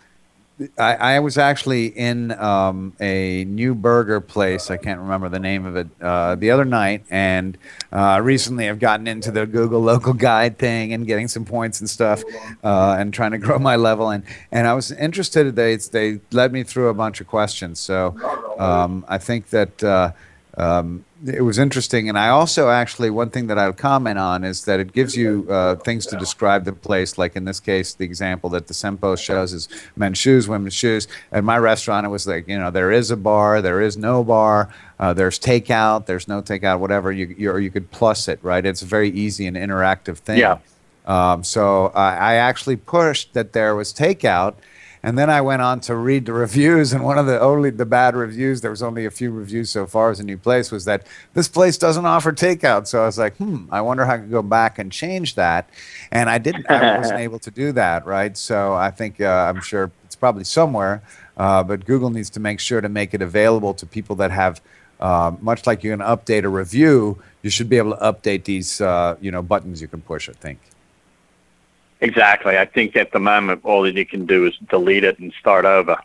I, 0.78 1.16
I, 1.16 1.20
was 1.20 1.38
actually 1.38 1.88
in 1.88 2.32
um, 2.34 2.94
a 3.00 3.46
new 3.46 3.74
burger 3.74 4.22
place. 4.22 4.70
I 4.70 4.78
can't 4.78 5.00
remember 5.00 5.30
the 5.30 5.40
name 5.40 5.66
of 5.66 5.76
it 5.76 5.88
uh, 6.02 6.36
the 6.36 6.52
other 6.52 6.66
night, 6.66 7.04
and 7.10 7.58
uh, 7.92 8.20
recently 8.22 8.70
I've 8.70 8.80
gotten 8.80 9.08
into 9.08 9.32
the 9.32 9.46
Google 9.46 9.82
local 9.82 10.14
guide 10.14 10.58
thing 10.58 10.94
and 10.94 11.08
getting 11.08 11.28
some 11.28 11.46
points 11.46 11.80
and 11.80 11.90
stuff, 11.90 12.24
uh, 12.64 12.96
and 13.00 13.14
trying 13.14 13.32
to 13.32 13.38
grow 13.38 13.58
my 13.60 13.76
level. 13.76 14.10
and 14.10 14.24
And 14.52 14.68
I 14.68 14.74
was 14.74 14.92
interested. 14.92 15.56
They 15.56 15.78
they 15.78 16.20
led 16.32 16.52
me 16.52 16.64
through 16.64 16.90
a 16.90 16.94
bunch 16.94 17.22
of 17.22 17.28
questions. 17.28 17.80
So 17.80 18.16
um, 18.60 19.06
I 19.08 19.18
think 19.18 19.50
that 19.50 19.84
uh, 19.84 20.12
um, 20.58 21.06
it 21.26 21.42
was 21.42 21.58
interesting. 21.60 22.10
And 22.10 22.18
I 22.18 22.30
also 22.30 22.70
actually, 22.70 23.10
one 23.10 23.30
thing 23.30 23.48
that 23.48 23.58
I'll 23.58 23.74
comment 23.74 24.18
on 24.18 24.44
is 24.44 24.66
that 24.66 24.80
it 24.80 24.92
gives 24.92 25.16
you 25.16 25.48
uh, 25.50 25.76
things 25.76 26.06
to 26.08 26.18
describe 26.18 26.66
the 26.66 26.74
place. 26.74 27.18
Like 27.18 27.36
in 27.36 27.46
this 27.46 27.60
case, 27.60 27.94
the 27.94 28.06
example 28.06 28.50
that 28.52 28.68
the 28.68 28.74
SEM 28.74 28.98
Post 28.98 29.24
shows 29.24 29.54
is 29.54 29.70
men's 29.96 30.18
shoes, 30.18 30.48
women's 30.48 30.74
shoes. 30.74 31.08
At 31.32 31.44
my 31.44 31.58
restaurant, 31.58 32.06
it 32.06 32.10
was 32.10 32.28
like, 32.28 32.48
you 32.48 32.58
know, 32.58 32.72
there 32.72 32.92
is 32.92 33.12
a 33.12 33.18
bar, 33.18 33.62
there 33.62 33.82
is 33.82 33.98
no 33.98 34.24
bar, 34.24 34.74
uh, 35.00 35.14
there's 35.14 35.40
takeout, 35.40 36.06
there's 36.06 36.28
no 36.28 36.42
takeout, 36.42 36.80
whatever. 36.80 37.12
You, 37.12 37.34
you, 37.38 37.52
or 37.52 37.60
you 37.60 37.72
could 37.72 37.92
plus 37.92 38.28
it, 38.28 38.40
right? 38.42 38.66
It's 38.66 38.82
a 38.82 38.86
very 38.88 39.10
easy 39.10 39.46
and 39.48 39.56
interactive 39.56 40.18
thing. 40.18 40.40
Yeah. 40.40 40.58
Um, 41.06 41.44
so 41.44 41.88
I 41.96 42.36
actually 42.36 42.76
pushed 42.76 43.34
that 43.34 43.54
there 43.54 43.76
was 43.76 43.92
takeout 43.92 44.56
and 45.04 45.18
then 45.18 45.30
I 45.30 45.42
went 45.42 45.62
on 45.62 45.80
to 45.82 45.96
read 45.96 46.26
the 46.26 46.34
reviews, 46.34 46.94
and 46.94 47.04
one 47.04 47.18
of 47.18 47.26
the 47.26 47.40
only 47.40 47.72
the 47.72 47.86
bad 47.86 48.16
reviews, 48.16 48.62
there 48.62 48.70
was 48.70 48.84
only 48.84 49.06
a 49.06 49.12
few 49.12 49.32
reviews 49.32 49.72
so 49.72 49.88
far 49.88 50.12
as 50.12 50.20
a 50.20 50.24
new 50.24 50.38
place, 50.38 50.72
was 50.72 50.86
that 50.86 51.08
this 51.34 51.48
place 51.48 51.78
doesn't 51.78 52.06
offer 52.06 52.32
takeout. 52.32 52.86
So 52.88 53.02
I 53.02 53.06
was 53.08 53.18
like, 53.18 53.36
hmm, 53.38 53.66
I 53.72 53.82
wonder 53.82 54.06
how 54.06 54.14
I 54.14 54.18
could 54.20 54.32
go 54.32 54.44
back 54.44 54.78
and 54.78 54.92
change 54.92 55.36
that. 55.36 55.70
And 56.12 56.30
I 56.30 56.38
didn't, 56.38 56.70
I 56.70 56.98
wasn't 57.00 57.20
able 57.20 57.40
to 57.40 57.52
do 57.52 57.72
that, 57.72 58.06
right? 58.06 58.38
So 58.38 58.74
I 58.74 58.92
think 58.92 59.20
uh, 59.20 59.52
I'm 59.54 59.62
sure 59.62 59.92
it's 60.06 60.16
probably 60.16 60.44
somewhere, 60.44 61.02
uh, 61.36 61.64
but 61.64 61.86
Google 61.86 62.12
needs 62.12 62.30
to 62.32 62.40
make 62.40 62.60
sure 62.60 62.80
to 62.80 62.90
make 62.90 63.14
it 63.14 63.22
available 63.22 63.74
to 63.76 63.86
people 63.86 64.16
that 64.18 64.32
have. 64.32 64.62
Uh, 65.00 65.36
much 65.42 65.66
like 65.66 65.84
you 65.84 65.90
can 65.90 66.00
update 66.00 66.44
a 66.44 66.48
review, 66.48 67.20
you 67.42 67.50
should 67.50 67.68
be 67.68 67.78
able 67.78 67.90
to 67.90 67.98
update 68.04 68.44
these, 68.44 68.80
uh, 68.82 69.16
you 69.20 69.32
know, 69.32 69.42
buttons 69.42 69.82
you 69.82 69.88
can 69.88 70.00
push. 70.00 70.30
I 70.30 70.34
think. 70.34 70.60
Exactly. 72.02 72.58
I 72.58 72.66
think 72.66 72.96
at 72.96 73.12
the 73.12 73.20
moment, 73.20 73.62
all 73.64 73.84
that 73.84 73.96
you 73.96 74.06
can 74.06 74.26
do 74.26 74.48
is 74.48 74.58
delete 74.70 75.04
it 75.04 75.20
and 75.20 75.32
start 75.40 75.66
over. 75.66 75.98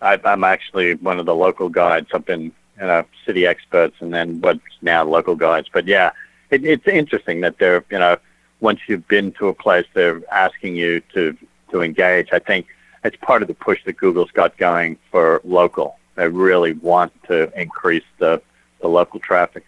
I, 0.00 0.18
I'm 0.24 0.44
actually 0.44 0.94
one 0.94 1.18
of 1.18 1.26
the 1.26 1.34
local 1.34 1.68
guides 1.68 2.08
up 2.14 2.30
in 2.30 2.52
you 2.80 2.86
know, 2.86 3.04
city 3.26 3.46
experts 3.46 3.96
and 4.00 4.14
then 4.14 4.40
what's 4.40 4.60
now 4.80 5.04
local 5.04 5.34
guides. 5.34 5.68
But 5.72 5.86
yeah, 5.86 6.12
it, 6.50 6.64
it's 6.64 6.86
interesting 6.86 7.40
that 7.40 7.58
they're, 7.58 7.84
you 7.90 7.98
know, 7.98 8.16
once 8.60 8.80
you've 8.86 9.06
been 9.08 9.32
to 9.32 9.48
a 9.48 9.54
place, 9.54 9.86
they're 9.94 10.22
asking 10.32 10.76
you 10.76 11.00
to, 11.14 11.36
to 11.72 11.82
engage. 11.82 12.28
I 12.32 12.38
think 12.38 12.68
it's 13.02 13.16
part 13.16 13.42
of 13.42 13.48
the 13.48 13.54
push 13.54 13.84
that 13.84 13.96
Google's 13.96 14.30
got 14.30 14.56
going 14.56 14.96
for 15.10 15.40
local. 15.42 15.98
They 16.14 16.28
really 16.28 16.74
want 16.74 17.12
to 17.24 17.52
increase 17.60 18.04
the, 18.18 18.40
the 18.80 18.86
local 18.86 19.18
traffic. 19.18 19.64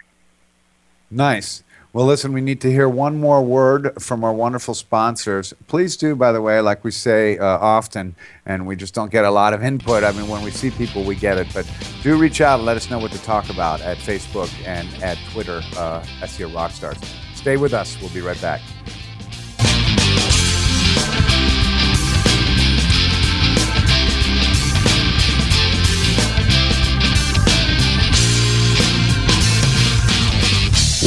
Nice. 1.11 1.64
Well, 1.95 2.07
listen, 2.07 2.33
we 2.33 2.41
need 2.41 2.61
to 2.63 2.73
hear 2.73 2.89
one 2.89 3.21
more 3.21 3.41
word 3.41 4.03
from 4.03 4.25
our 4.25 4.33
wonderful 4.33 4.75
sponsors. 4.75 5.55
Please 5.69 5.97
do, 5.97 6.17
by 6.17 6.33
the 6.33 6.43
way, 6.43 6.61
like 6.61 6.83
we 6.83 6.91
say 6.91 7.39
uh, 7.39 7.47
often, 7.47 8.17
and 8.45 8.67
we 8.67 8.75
just 8.75 8.95
don't 8.95 9.13
get 9.13 9.25
a 9.25 9.31
lot 9.31 9.55
of 9.55 9.63
input. 9.63 10.03
I 10.03 10.11
mean, 10.11 10.27
when 10.27 10.43
we 10.43 10.51
see 10.51 10.73
people, 10.73 11.05
we 11.05 11.15
get 11.15 11.39
it. 11.39 11.47
But 11.55 11.73
do 12.03 12.19
reach 12.19 12.41
out 12.41 12.59
and 12.59 12.67
let 12.67 12.77
us 12.77 12.91
know 12.91 12.99
what 12.99 13.13
to 13.13 13.23
talk 13.23 13.49
about 13.49 13.81
at 13.81 13.97
Facebook 13.99 14.51
and 14.67 14.89
at 15.05 15.19
Twitter, 15.31 15.63
uh, 15.77 16.03
SEO 16.23 16.51
Rockstars. 16.51 16.99
Stay 17.37 17.57
with 17.57 17.73
us. 17.73 17.97
We'll 18.01 18.11
be 18.11 18.23
right 18.23 18.43
back. 18.43 18.61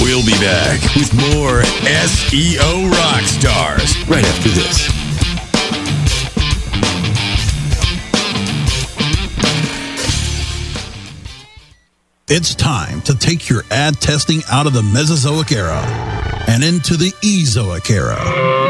We'll 0.07 0.25
be 0.25 0.31
back 0.39 0.79
with 0.95 1.13
more 1.15 1.63
SEO 1.83 2.89
rock 2.89 3.23
stars 3.23 4.07
right 4.07 4.23
after 4.23 4.47
this. 4.47 4.87
It's 12.29 12.55
time 12.55 13.01
to 13.01 13.17
take 13.17 13.49
your 13.49 13.63
ad 13.69 13.99
testing 13.99 14.43
out 14.49 14.65
of 14.65 14.71
the 14.71 14.81
Mesozoic 14.81 15.51
era 15.51 15.81
and 16.47 16.63
into 16.63 16.95
the 16.95 17.11
Ezoic 17.21 17.91
era. 17.91 18.66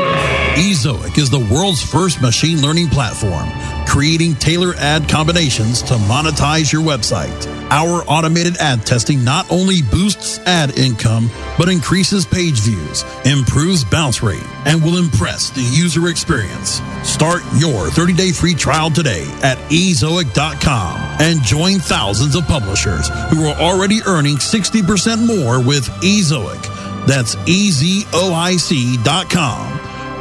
Ezoic 0.58 1.18
is 1.18 1.30
the 1.30 1.48
world's 1.54 1.84
first 1.84 2.22
machine 2.22 2.62
learning 2.62 2.88
platform 2.90 3.48
creating 3.88 4.36
tailor 4.36 4.74
ad 4.78 5.08
combinations 5.10 5.82
to 5.82 5.94
monetize 5.96 6.72
your 6.72 6.82
website. 6.84 7.48
Our 7.72 8.04
automated 8.04 8.58
ad 8.58 8.86
testing 8.86 9.24
not 9.24 9.50
only 9.52 9.82
boosts 9.82 10.40
ad 10.46 10.78
income, 10.78 11.32
but 11.58 11.70
increases 11.70 12.26
page 12.26 12.60
views, 12.60 13.04
improves 13.26 13.84
bounce 13.84 14.22
rate, 14.22 14.46
and 14.66 14.84
will 14.84 14.98
impress 14.98 15.50
the 15.50 15.62
user 15.62 16.10
experience. 16.10 16.82
Start 17.04 17.42
your 17.56 17.90
30 17.90 18.14
day 18.14 18.32
free 18.32 18.54
trial 18.54 18.92
today 18.92 19.24
at 19.42 19.58
ezoic.com 19.70 21.00
and 21.20 21.42
join 21.42 21.80
thousands 21.80 22.36
of 22.36 22.46
publishers 22.46 23.10
who 23.30 23.48
are 23.48 23.56
already 23.60 24.02
earning 24.06 24.36
60% 24.36 25.26
more 25.26 25.60
with 25.66 25.88
Ezoic. 26.04 26.62
That's 27.08 27.36
ezoic.com. 27.36 28.08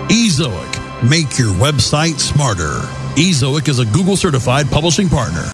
Ezoic, 0.08 1.02
make 1.02 1.36
your 1.36 1.52
website 1.54 2.20
smarter. 2.20 2.78
Ezoic 3.16 3.66
is 3.68 3.80
a 3.80 3.84
Google 3.86 4.16
certified 4.16 4.70
publishing 4.70 5.08
partner. 5.08 5.50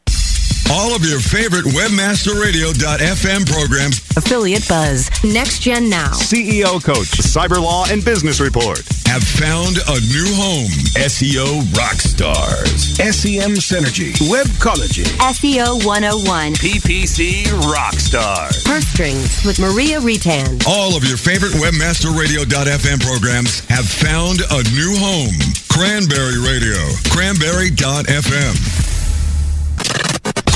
All 0.71 0.95
of 0.95 1.05
your 1.05 1.21
favorite 1.21 1.65
webmasterradio.fm 1.65 3.51
programs. 3.51 4.01
Affiliate 4.17 4.69
Buzz. 4.69 5.11
Next 5.25 5.61
Gen 5.61 5.89
Now. 5.89 6.11
CEO 6.13 6.85
Coach. 6.85 7.09
Cyber 7.19 7.63
Law 7.63 7.87
and 7.91 8.05
Business 8.05 8.41
Report. 8.41 8.81
Have 9.13 9.23
found 9.23 9.77
a 9.77 10.01
new 10.09 10.25
home. 10.41 10.73
SEO 10.97 11.61
rock 11.77 12.01
stars. 12.01 12.97
SEM 12.97 13.53
Synergy. 13.61 14.17
Webcology. 14.33 15.05
SEO 15.21 15.85
101. 15.85 16.55
PPC 16.55 17.45
rock 17.69 17.93
stars. 17.93 18.65
Purse 18.65 18.89
Strings 18.89 19.45
with 19.45 19.61
Maria 19.61 20.01
Retan. 20.01 20.65
All 20.67 20.97
of 20.97 21.05
your 21.05 21.19
favorite 21.19 21.53
webmasterradio.fm 21.61 23.05
programs 23.05 23.61
have 23.69 23.85
found 23.85 24.41
a 24.49 24.65
new 24.73 24.97
home. 24.97 25.37
Cranberry 25.69 26.41
Radio. 26.41 26.81
Cranberry.fm. 27.13 28.57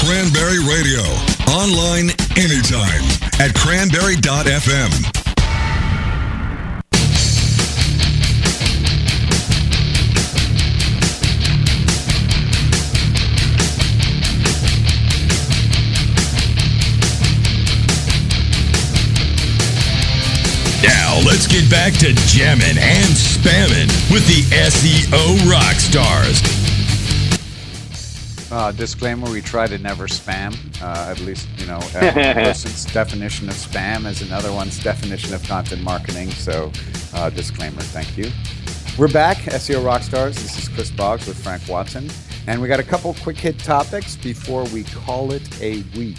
Cranberry 0.00 0.64
Radio. 0.64 1.04
Online 1.52 2.08
anytime 2.40 3.04
at 3.36 3.52
cranberry.fm. 3.52 5.25
Now 21.16 21.22
let's 21.22 21.46
get 21.46 21.70
back 21.70 21.94
to 21.94 22.12
jamming 22.26 22.76
and 22.76 23.10
spamming 23.14 23.88
with 24.12 24.26
the 24.26 24.42
SEO 24.54 25.50
rock 25.50 25.76
stars. 25.76 26.42
Uh, 28.52 28.70
disclaimer: 28.72 29.30
We 29.30 29.40
try 29.40 29.66
to 29.66 29.78
never 29.78 30.08
spam. 30.08 30.54
Uh, 30.82 31.10
at 31.10 31.18
least, 31.20 31.48
you 31.56 31.64
know, 31.64 31.78
one 31.92 32.12
person's 32.12 32.84
definition 32.84 33.48
of 33.48 33.54
spam 33.54 34.04
is 34.04 34.20
another 34.20 34.52
one's 34.52 34.78
definition 34.82 35.32
of 35.32 35.42
content 35.44 35.82
marketing. 35.82 36.30
So, 36.32 36.70
uh, 37.14 37.30
disclaimer. 37.30 37.80
Thank 37.80 38.18
you. 38.18 38.30
We're 38.98 39.08
back, 39.08 39.38
SEO 39.38 39.82
Rockstars. 39.82 40.34
This 40.34 40.58
is 40.58 40.68
Chris 40.68 40.90
Boggs 40.90 41.26
with 41.26 41.42
Frank 41.42 41.62
Watson, 41.66 42.10
and 42.46 42.60
we 42.60 42.68
got 42.68 42.80
a 42.80 42.84
couple 42.84 43.14
quick 43.22 43.38
hit 43.38 43.58
topics 43.58 44.16
before 44.16 44.64
we 44.64 44.84
call 44.84 45.32
it 45.32 45.62
a 45.62 45.82
week. 45.96 46.18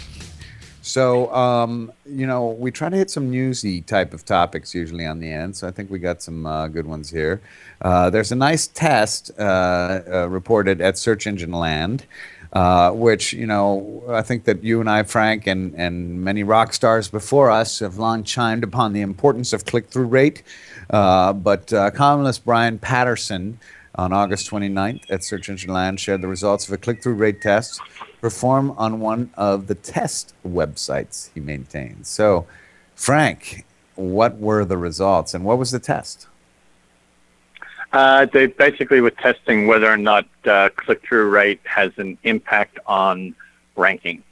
So, 0.88 1.30
um, 1.34 1.92
you 2.06 2.26
know, 2.26 2.48
we 2.48 2.70
try 2.70 2.88
to 2.88 2.96
hit 2.96 3.10
some 3.10 3.30
newsy 3.30 3.82
type 3.82 4.14
of 4.14 4.24
topics 4.24 4.74
usually 4.74 5.04
on 5.04 5.20
the 5.20 5.30
end. 5.30 5.54
So 5.54 5.68
I 5.68 5.70
think 5.70 5.90
we 5.90 5.98
got 5.98 6.22
some 6.22 6.46
uh, 6.46 6.68
good 6.68 6.86
ones 6.86 7.10
here. 7.10 7.42
Uh, 7.82 8.08
there's 8.08 8.32
a 8.32 8.36
nice 8.36 8.66
test 8.66 9.30
uh, 9.38 10.00
uh 10.10 10.28
reported 10.30 10.80
at 10.80 10.96
Search 10.96 11.26
Engine 11.26 11.52
Land, 11.52 12.06
uh, 12.54 12.90
which, 12.92 13.34
you 13.34 13.46
know, 13.46 14.02
I 14.08 14.22
think 14.22 14.44
that 14.44 14.64
you 14.64 14.80
and 14.80 14.88
I, 14.88 15.02
Frank, 15.02 15.46
and, 15.46 15.74
and 15.74 16.24
many 16.24 16.42
rock 16.42 16.72
stars 16.72 17.08
before 17.08 17.50
us 17.50 17.80
have 17.80 17.98
long 17.98 18.24
chimed 18.24 18.64
upon 18.64 18.94
the 18.94 19.02
importance 19.02 19.52
of 19.52 19.66
click 19.66 19.88
through 19.90 20.06
rate. 20.06 20.42
Uh, 20.88 21.34
but 21.34 21.66
columnist 21.94 22.46
Brian 22.46 22.78
Patterson 22.78 23.58
on 23.98 24.12
August 24.12 24.48
29th 24.48 25.10
at 25.10 25.24
Search 25.24 25.48
Engine 25.48 25.72
Land 25.72 25.98
shared 25.98 26.22
the 26.22 26.28
results 26.28 26.68
of 26.68 26.72
a 26.72 26.78
click 26.78 27.02
through 27.02 27.14
rate 27.14 27.42
test 27.42 27.80
performed 28.20 28.74
on 28.78 29.00
one 29.00 29.30
of 29.36 29.66
the 29.66 29.74
test 29.74 30.34
websites 30.46 31.30
he 31.34 31.40
maintains. 31.40 32.08
So, 32.08 32.46
Frank, 32.94 33.66
what 33.96 34.38
were 34.38 34.64
the 34.64 34.78
results 34.78 35.34
and 35.34 35.44
what 35.44 35.58
was 35.58 35.72
the 35.72 35.80
test? 35.80 36.28
Uh, 37.92 38.26
they 38.26 38.46
basically 38.46 39.00
were 39.00 39.10
testing 39.10 39.66
whether 39.66 39.90
or 39.90 39.96
not 39.96 40.26
uh, 40.46 40.68
click 40.76 41.02
through 41.02 41.28
rate 41.28 41.60
has 41.64 41.90
an 41.96 42.16
impact 42.22 42.78
on 42.86 43.34
ranking. 43.76 44.22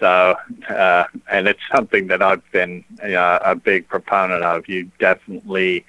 So, 0.00 0.36
uh, 0.68 1.04
and 1.30 1.46
it's 1.46 1.60
something 1.72 2.08
that 2.08 2.20
I've 2.20 2.42
been 2.50 2.84
uh, 3.02 3.38
a 3.42 3.54
big 3.54 3.88
proponent 3.88 4.42
of. 4.42 4.68
You 4.68 4.90
definitely, 4.98 5.86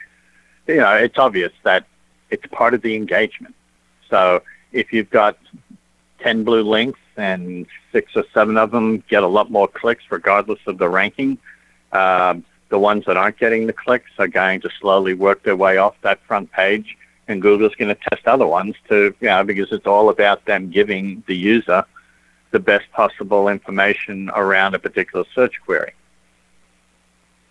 you 0.68 0.76
know, 0.76 0.94
it's 0.94 1.18
obvious 1.18 1.52
that 1.64 1.88
it's 2.34 2.46
part 2.48 2.74
of 2.74 2.82
the 2.82 2.96
engagement. 2.96 3.56
So 4.10 4.42
if 4.72 4.92
you've 4.92 5.10
got 5.10 5.38
10 6.20 6.44
blue 6.44 6.64
links 6.64 7.00
and 7.18 7.68
six 7.92 8.12
or 8.16 8.24
seven 8.34 8.58
of 8.58 8.72
them 8.72 9.04
get 9.10 9.24
a 9.24 9.28
lot 9.28 9.52
more 9.52 9.68
clicks 9.68 10.04
regardless 10.10 10.60
of 10.66 10.78
the 10.78 10.90
ranking. 10.90 11.38
Um, 11.92 12.44
the 12.70 12.80
ones 12.80 13.06
that 13.06 13.18
aren't 13.18 13.38
getting 13.38 13.68
the 13.68 13.74
clicks 13.74 14.10
are 14.18 14.28
going 14.28 14.62
to 14.62 14.70
slowly 14.82 15.14
work 15.14 15.44
their 15.44 15.56
way 15.56 15.78
off 15.78 15.96
that 16.02 16.20
front 16.24 16.52
page, 16.52 16.98
and 17.28 17.40
Google's 17.40 17.76
going 17.76 17.94
to 17.96 18.02
test 18.10 18.28
other 18.28 18.48
ones 18.48 18.76
to, 18.90 19.14
you 19.20 19.28
know, 19.28 19.44
because 19.44 19.72
it's 19.72 19.86
all 19.86 20.10
about 20.10 20.46
them 20.46 20.72
giving 20.72 21.24
the 21.28 21.36
user 21.36 21.86
the 22.50 22.60
best 22.60 22.92
possible 22.92 23.48
information 23.48 24.32
around 24.36 24.74
a 24.74 24.80
particular 24.80 25.24
search 25.36 25.54
query. 25.66 25.94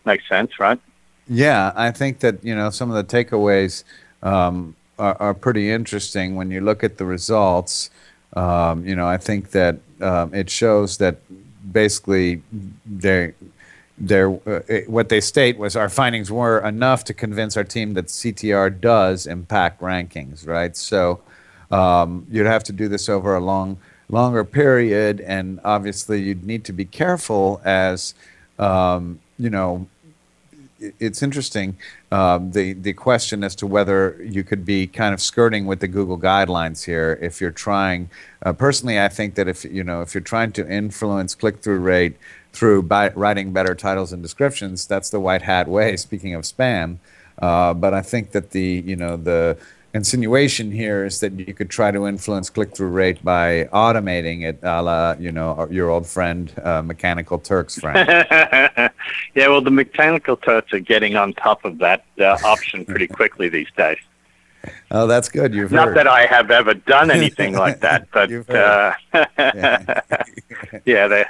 Makes 0.05 0.29
sense, 0.29 0.59
right? 0.59 0.81
Yeah, 1.29 1.73
I 1.77 1.93
think 1.93 2.19
that 2.21 2.45
you 2.45 2.55
know 2.55 2.71
some 2.71 2.91
of 2.91 2.97
the 2.97 3.05
takeaways 3.05 3.85
um, 4.23 4.77
are, 4.99 5.17
are 5.21 5.35
pretty 5.35 5.71
interesting 5.71 6.37
when 6.37 6.51
you 6.51 6.61
look 6.61 6.85
at 6.85 6.99
the 6.99 7.05
results. 7.05 7.91
Um, 8.35 8.87
you 8.87 8.97
know, 8.97 9.07
I 9.07 9.19
think 9.19 9.51
that 9.51 9.79
um, 10.01 10.35
it 10.35 10.49
shows 10.49 10.99
that 10.99 11.17
basically 11.73 12.43
they 12.87 13.35
their 13.99 14.31
uh, 14.47 14.61
what 14.87 15.09
they 15.11 15.21
state 15.21 15.59
was 15.59 15.77
our 15.77 15.89
findings 15.89 16.31
were 16.31 16.59
enough 16.67 17.05
to 17.05 17.15
convince 17.15 17.57
our 17.57 17.65
team 17.65 17.95
that 17.95 18.07
CTR 18.07 18.81
does 18.81 19.27
impact 19.27 19.81
rankings, 19.81 20.47
right? 20.47 20.77
So 20.77 21.21
um, 21.71 22.27
you'd 22.31 22.47
have 22.47 22.65
to 22.65 22.73
do 22.73 22.89
this 22.89 23.09
over 23.09 23.35
a 23.35 23.41
long 23.41 23.79
longer 24.09 24.45
period, 24.45 25.21
and 25.21 25.61
obviously 25.65 26.21
you'd 26.23 26.45
need 26.45 26.65
to 26.65 26.73
be 26.73 26.85
careful 26.85 27.61
as 27.65 28.15
um, 28.59 29.21
you 29.39 29.51
know 29.51 29.87
it's 30.99 31.23
interesting 31.23 31.77
um, 32.13 32.51
the 32.51 32.75
the 32.75 32.93
question 32.93 33.43
as 33.43 33.55
to 33.57 33.67
whether 33.67 34.21
you 34.23 34.45
could 34.45 34.67
be 34.67 34.87
kind 34.87 35.15
of 35.15 35.21
skirting 35.21 35.65
with 35.65 35.81
the 35.81 35.89
Google 35.89 36.19
guidelines 36.19 36.85
here 36.85 37.19
if 37.23 37.41
you're 37.41 37.51
trying. 37.51 38.11
Uh, 38.45 38.53
personally, 38.53 39.01
I 39.01 39.09
think 39.09 39.35
that 39.37 39.49
if 39.49 39.65
you 39.65 39.83
know 39.83 40.03
if 40.03 40.13
you're 40.13 40.21
trying 40.21 40.53
to 40.53 40.71
influence 40.71 41.35
click 41.35 41.63
through 41.63 41.81
rate 41.81 42.17
through 42.53 42.83
by 42.83 43.09
writing 43.15 43.55
better 43.55 43.75
titles 43.75 44.13
and 44.13 44.23
descriptions, 44.23 44.87
that's 44.87 45.09
the 45.09 45.21
white 45.21 45.41
hat 45.41 45.69
way. 45.69 45.97
Speaking 45.97 46.35
of 46.35 46.43
spam, 46.43 46.99
uh, 47.39 47.73
but 47.73 47.95
I 47.95 48.03
think 48.03 48.33
that 48.33 48.51
the 48.51 48.83
you 48.85 48.95
know 48.97 49.17
the 49.17 49.57
insinuation 49.95 50.71
here 50.71 51.05
is 51.05 51.21
that 51.21 51.33
you 51.39 51.53
could 51.53 51.69
try 51.69 51.91
to 51.91 52.07
influence 52.07 52.49
click-through 52.49 52.89
rate 52.89 53.23
by 53.25 53.65
automating 53.73 54.43
it, 54.43 54.59
a 54.63 54.83
la 54.83 55.15
you 55.19 55.31
know 55.31 55.69
your 55.71 55.91
old 55.91 56.07
friend 56.07 56.53
uh, 56.63 56.83
Mechanical 56.83 57.39
Turk's 57.39 57.79
friend. 57.79 58.07
yeah, 58.09 59.49
well, 59.49 59.61
the 59.61 59.71
Mechanical 59.71 60.37
Turks 60.37 60.73
are 60.73 60.79
getting 60.79 61.17
on 61.17 61.35
top 61.35 61.65
of 61.65 61.79
that 61.79 62.05
uh, 62.19 62.39
option 62.45 62.85
pretty 62.85 63.07
quickly 63.19 63.49
these 63.49 63.71
days. 63.77 63.99
Oh, 64.93 65.07
that's 65.07 65.29
good. 65.29 65.53
You've 65.55 65.73
not 65.73 65.89
heard. 65.89 65.97
that 65.97 66.07
I 66.07 66.27
have 66.27 66.51
ever 66.51 66.75
done 66.75 67.11
anything 67.11 67.55
like 67.55 67.81
that, 67.81 68.07
but 68.13 68.31
uh, 68.49 68.95
yeah, 70.85 71.09
they. 71.09 71.25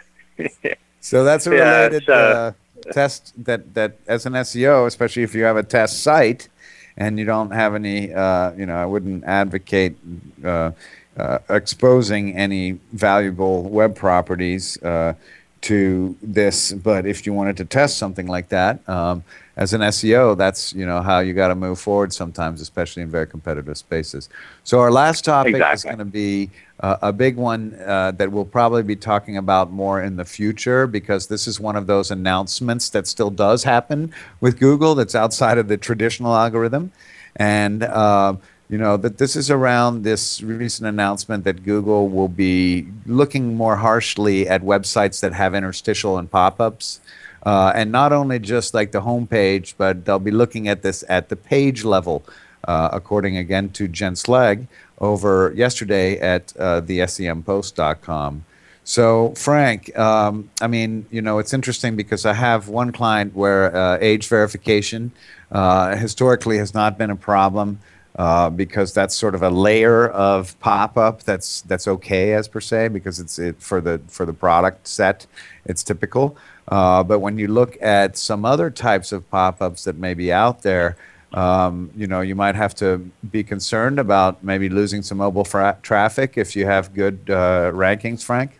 so 1.00 1.24
that's 1.24 1.46
a 1.46 1.50
related 1.50 2.04
yeah, 2.06 2.14
uh, 2.14 2.52
test 2.92 3.32
that 3.44 3.74
that 3.74 3.98
as 4.06 4.26
an 4.26 4.34
SEO, 4.34 4.86
especially 4.86 5.22
if 5.22 5.34
you 5.34 5.44
have 5.44 5.56
a 5.56 5.62
test 5.62 6.02
site 6.02 6.48
and 6.96 7.18
you 7.18 7.24
don't 7.24 7.50
have 7.50 7.74
any, 7.74 8.12
uh, 8.12 8.52
you 8.52 8.66
know, 8.66 8.76
I 8.76 8.86
wouldn't 8.86 9.24
advocate 9.24 9.96
uh, 10.44 10.72
uh, 11.16 11.38
exposing 11.48 12.36
any 12.36 12.72
valuable 12.92 13.62
web 13.64 13.94
properties 13.94 14.82
uh, 14.82 15.14
to 15.62 16.16
this. 16.22 16.72
But 16.72 17.06
if 17.06 17.26
you 17.26 17.32
wanted 17.32 17.56
to 17.58 17.64
test 17.64 17.98
something 17.98 18.26
like 18.26 18.48
that, 18.48 18.86
um, 18.88 19.24
as 19.56 19.74
an 19.74 19.82
SEO, 19.82 20.36
that's 20.36 20.72
you 20.72 20.86
know 20.86 21.02
how 21.02 21.18
you 21.18 21.34
got 21.34 21.48
to 21.48 21.54
move 21.54 21.78
forward 21.78 22.12
sometimes, 22.12 22.60
especially 22.60 23.02
in 23.02 23.10
very 23.10 23.26
competitive 23.26 23.76
spaces. 23.76 24.28
So 24.64 24.80
our 24.80 24.90
last 24.90 25.24
topic 25.24 25.54
exactly. 25.54 25.74
is 25.74 25.84
going 25.84 25.98
to 25.98 26.04
be 26.04 26.50
uh, 26.82 26.96
a 27.00 27.12
big 27.12 27.36
one 27.36 27.74
uh, 27.86 28.10
that 28.10 28.30
we'll 28.32 28.44
probably 28.44 28.82
be 28.82 28.96
talking 28.96 29.36
about 29.36 29.70
more 29.70 30.02
in 30.02 30.16
the 30.16 30.24
future 30.24 30.86
because 30.86 31.28
this 31.28 31.46
is 31.46 31.60
one 31.60 31.76
of 31.76 31.86
those 31.86 32.10
announcements 32.10 32.90
that 32.90 33.06
still 33.06 33.30
does 33.30 33.62
happen 33.62 34.12
with 34.40 34.58
Google 34.58 34.94
that's 34.96 35.14
outside 35.14 35.58
of 35.58 35.68
the 35.68 35.76
traditional 35.76 36.34
algorithm, 36.34 36.92
and. 37.36 37.82
Uh, 37.82 38.36
you 38.68 38.78
know 38.78 38.96
that 38.96 39.18
this 39.18 39.36
is 39.36 39.50
around 39.50 40.02
this 40.02 40.40
recent 40.40 40.88
announcement 40.88 41.44
that 41.44 41.62
Google 41.62 42.08
will 42.08 42.28
be 42.28 42.86
looking 43.04 43.54
more 43.54 43.76
harshly 43.76 44.48
at 44.48 44.62
websites 44.62 45.20
that 45.20 45.34
have 45.34 45.54
interstitial 45.54 46.16
and 46.16 46.30
pop-ups. 46.30 47.00
Uh, 47.44 47.72
and 47.74 47.92
not 47.92 48.12
only 48.14 48.38
just 48.38 48.72
like 48.72 48.92
the 48.92 49.02
homepage, 49.02 49.74
but 49.76 50.06
they'll 50.06 50.18
be 50.18 50.30
looking 50.30 50.68
at 50.68 50.80
this 50.80 51.04
at 51.08 51.28
the 51.28 51.36
page 51.36 51.84
level, 51.84 52.24
uh, 52.64 52.88
according 52.92 53.36
again 53.36 53.68
to 53.68 53.88
Jen 53.88 54.14
Slegg 54.14 54.66
over 55.02 55.52
yesterday 55.54 56.18
at 56.18 56.56
uh, 56.56 56.80
the 56.80 57.00
SEMpost.com. 57.00 58.44
So, 58.84 59.34
Frank, 59.36 59.96
um, 59.98 60.50
I 60.60 60.66
mean, 60.66 61.06
you 61.10 61.22
know, 61.22 61.38
it's 61.38 61.52
interesting 61.52 61.94
because 61.94 62.24
I 62.26 62.32
have 62.32 62.68
one 62.68 62.90
client 62.90 63.34
where 63.34 63.74
uh, 63.74 63.98
age 64.00 64.26
verification 64.28 65.12
uh, 65.52 65.96
historically 65.96 66.58
has 66.58 66.72
not 66.74 66.96
been 66.96 67.10
a 67.10 67.16
problem. 67.16 67.80
Uh, 68.14 68.50
because 68.50 68.92
that's 68.92 69.16
sort 69.16 69.34
of 69.34 69.42
a 69.42 69.48
layer 69.48 70.06
of 70.08 70.60
pop-up 70.60 71.22
that's 71.22 71.62
that's 71.62 71.88
okay 71.88 72.34
as 72.34 72.46
per 72.46 72.60
se 72.60 72.88
because 72.88 73.18
it's 73.18 73.38
it 73.38 73.58
for 73.58 73.80
the 73.80 73.98
for 74.06 74.26
the 74.26 74.34
product 74.34 74.86
set 74.86 75.26
it's 75.64 75.82
typical 75.82 76.36
uh, 76.68 77.02
but 77.02 77.18
when 77.18 77.38
you 77.38 77.48
look 77.48 77.76
at 77.82 78.16
some 78.16 78.44
other 78.44 78.70
types 78.70 79.12
of 79.12 79.28
pop 79.30 79.60
ups 79.60 79.84
that 79.84 79.96
may 79.96 80.14
be 80.14 80.32
out 80.32 80.62
there, 80.62 80.96
um, 81.34 81.90
you 81.96 82.06
know, 82.06 82.20
you 82.20 82.34
might 82.34 82.54
have 82.54 82.74
to 82.76 83.10
be 83.30 83.42
concerned 83.42 83.98
about 83.98 84.42
maybe 84.44 84.68
losing 84.68 85.02
some 85.02 85.18
mobile 85.18 85.44
fra- 85.44 85.78
traffic 85.82 86.36
if 86.36 86.54
you 86.54 86.66
have 86.66 86.94
good 86.94 87.18
uh, 87.28 87.70
rankings, 87.72 88.22
Frank. 88.22 88.58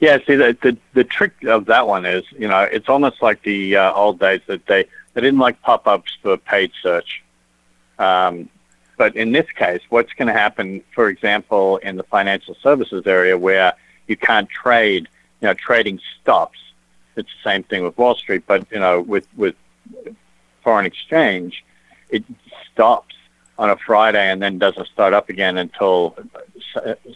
Yeah, 0.00 0.18
see, 0.26 0.36
the, 0.36 0.56
the 0.62 0.76
the 0.94 1.04
trick 1.04 1.32
of 1.44 1.66
that 1.66 1.86
one 1.86 2.06
is, 2.06 2.24
you 2.38 2.46
know, 2.46 2.60
it's 2.60 2.88
almost 2.88 3.20
like 3.20 3.42
the 3.42 3.76
uh, 3.76 3.92
old 3.92 4.20
days 4.20 4.40
that 4.46 4.66
they 4.66 4.84
they 5.14 5.20
didn't 5.20 5.40
like 5.40 5.60
pop-ups 5.62 6.16
for 6.22 6.36
paid 6.36 6.72
search. 6.82 7.22
Um, 7.98 8.48
but 8.96 9.16
in 9.16 9.32
this 9.32 9.50
case, 9.50 9.80
what's 9.88 10.12
going 10.12 10.28
to 10.28 10.38
happen, 10.38 10.82
for 10.94 11.08
example, 11.08 11.78
in 11.78 11.96
the 11.96 12.04
financial 12.04 12.54
services 12.62 13.06
area 13.06 13.36
where 13.36 13.74
you 14.06 14.16
can't 14.16 14.48
trade, 14.48 15.08
you 15.40 15.48
know, 15.48 15.54
trading 15.54 16.00
stops. 16.20 16.58
It's 17.16 17.28
the 17.28 17.50
same 17.50 17.62
thing 17.64 17.82
with 17.82 17.98
Wall 17.98 18.14
Street, 18.14 18.44
but 18.46 18.66
you 18.70 18.78
know, 18.78 19.00
with 19.00 19.26
with 19.36 19.56
foreign 20.62 20.86
exchange, 20.86 21.64
it 22.10 22.24
stops 22.72 23.14
on 23.58 23.70
a 23.70 23.76
Friday 23.76 24.30
and 24.30 24.42
then 24.42 24.58
doesn't 24.58 24.88
start 24.88 25.12
up 25.12 25.28
again 25.28 25.58
until 25.58 26.16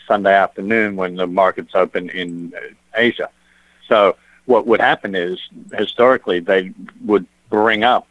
Sunday 0.07 0.35
afternoon 0.35 0.97
when 0.97 1.17
the 1.17 1.27
markets 1.27 1.73
open 1.75 2.11
in 2.11 2.53
Asia. 2.95 3.31
So 3.89 4.17
what 4.45 4.67
would 4.67 4.81
happen 4.81 5.15
is 5.15 5.39
historically 5.75 6.41
they 6.41 6.73
would 7.05 7.27
bring 7.51 7.85
up 7.85 8.07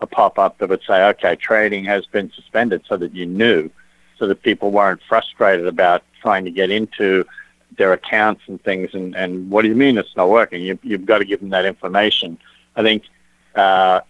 a 0.00 0.06
pop-up 0.06 0.58
that 0.58 0.68
would 0.68 0.82
say, 0.86 1.04
okay, 1.08 1.36
trading 1.36 1.84
has 1.84 2.06
been 2.06 2.30
suspended 2.32 2.82
so 2.88 2.96
that 2.96 3.14
you 3.14 3.26
knew, 3.26 3.70
so 4.18 4.26
that 4.26 4.42
people 4.42 4.70
weren't 4.70 5.00
frustrated 5.08 5.66
about 5.66 6.02
trying 6.22 6.44
to 6.44 6.50
get 6.50 6.70
into 6.70 7.24
their 7.76 7.92
accounts 7.92 8.42
and 8.46 8.62
things. 8.62 8.90
And, 8.94 9.16
and 9.16 9.50
what 9.50 9.62
do 9.62 9.68
you 9.68 9.74
mean 9.74 9.98
it's 9.98 10.16
not 10.16 10.28
working? 10.28 10.62
You, 10.62 10.78
you've 10.82 11.06
got 11.06 11.18
to 11.18 11.24
give 11.24 11.40
them 11.40 11.50
that 11.50 11.64
information. 11.64 12.38
I 12.76 12.82
think 12.82 13.04
uh, 13.54 14.00